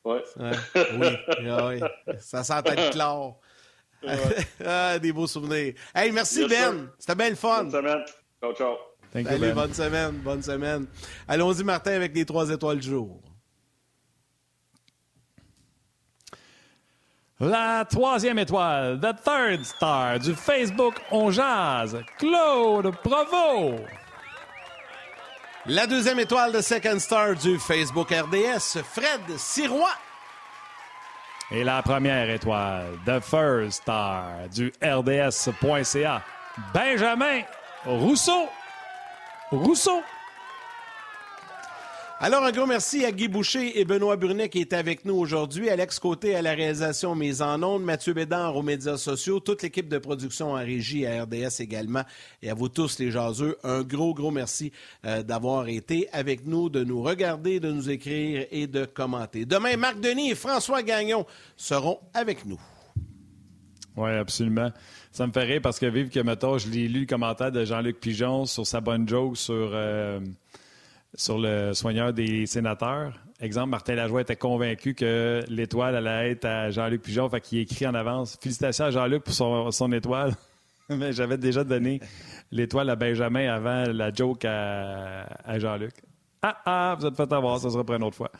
[0.05, 0.21] Ouais.
[0.37, 0.51] Ouais,
[0.99, 1.07] oui,
[1.41, 1.79] oui.
[2.19, 3.39] Ça sentait le chlore.
[4.65, 5.73] ah, des beaux souvenirs.
[5.93, 6.89] Hey, merci, Yes, Ben.
[6.99, 7.63] C'était bien le fun.
[7.63, 8.05] Bonne semaine.
[8.41, 8.75] Ciao, ciao.
[9.13, 9.53] Thank you, Salut, Ben.
[9.55, 10.87] bonne semaine, bonne semaine.
[11.27, 13.21] Allons-y, Martin, avec les trois étoiles du jour.
[17.39, 23.75] La troisième étoile, The Third Star du Facebook On Jazz, Claude Provo.
[25.65, 29.89] La deuxième étoile de Second Star du Facebook RDS, Fred Sirois.
[31.51, 36.23] Et la première étoile, The First Star du RDS.ca,
[36.73, 37.41] Benjamin
[37.85, 38.49] Rousseau.
[39.51, 40.01] Rousseau.
[42.17, 45.69] Alors, un gros merci à Guy Boucher et Benoît Brunet qui étaient avec nous aujourd'hui.
[45.69, 49.89] Alex Côté à la réalisation mise en ondes, Mathieu Bédard aux médias sociaux, toute l'équipe
[49.89, 52.03] de production en régie à RDS également.
[52.41, 54.71] Et à vous tous, les jaseux, un gros, gros merci
[55.03, 59.43] euh, d'avoir été avec nous, de nous regarder, de nous écrire et de commenter.
[59.43, 61.25] Demain, Marc Denis et François Gagnon
[61.57, 62.61] seront avec nous.
[63.97, 64.71] Oui, absolument.
[65.11, 67.63] Ça me fait rire parce que vive que, mettons, je l'ai lu le commentaire de
[67.63, 70.19] Jean-Luc Pigeon sur sa bonne joke sur, euh,
[71.15, 73.19] sur le soigneur des sénateurs.
[73.41, 77.85] Exemple, Martin Lajoie était convaincu que l'étoile allait être à Jean-Luc Pigeon, fait qu'il écrit
[77.87, 78.37] en avance.
[78.41, 80.33] Félicitations à Jean-Luc pour son, son étoile.
[80.89, 81.99] Mais j'avais déjà donné
[82.51, 85.93] l'étoile à Benjamin avant la joke à, à Jean-Luc.
[86.41, 88.31] Ah, ah, vous êtes fait avoir, ça sera pour une autre fois.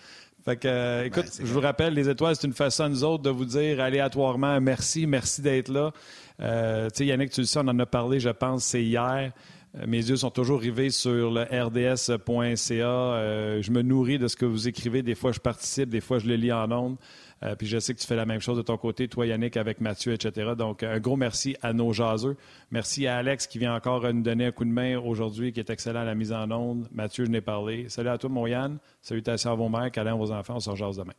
[0.45, 3.23] Fait que, euh, écoute, je vous rappelle, les étoiles, c'est une façon, à nous autres,
[3.23, 5.91] de vous dire aléatoirement merci, merci d'être là.
[6.39, 9.31] Euh, tu sais, Yannick, tu le sais, on en a parlé, je pense, c'est hier.
[9.77, 12.85] Euh, Mes yeux sont toujours rivés sur le rds.ca.
[12.85, 15.03] Euh, je me nourris de ce que vous écrivez.
[15.03, 16.97] Des fois, je participe, des fois, je le lis en ondes.
[17.43, 19.57] Euh, puis je sais que tu fais la même chose de ton côté, toi, Yannick,
[19.57, 20.53] avec Mathieu, etc.
[20.57, 22.37] Donc, un gros merci à nos jaseux.
[22.71, 25.69] Merci à Alex qui vient encore nous donner un coup de main aujourd'hui, qui est
[25.69, 26.87] excellent à la mise en onde.
[26.91, 27.89] Mathieu, je n'ai parlé.
[27.89, 28.77] Salut à toi, mon Yann.
[29.01, 30.55] Salutations à vos mères, câlins à vos enfants.
[30.55, 31.13] On se rejase demain.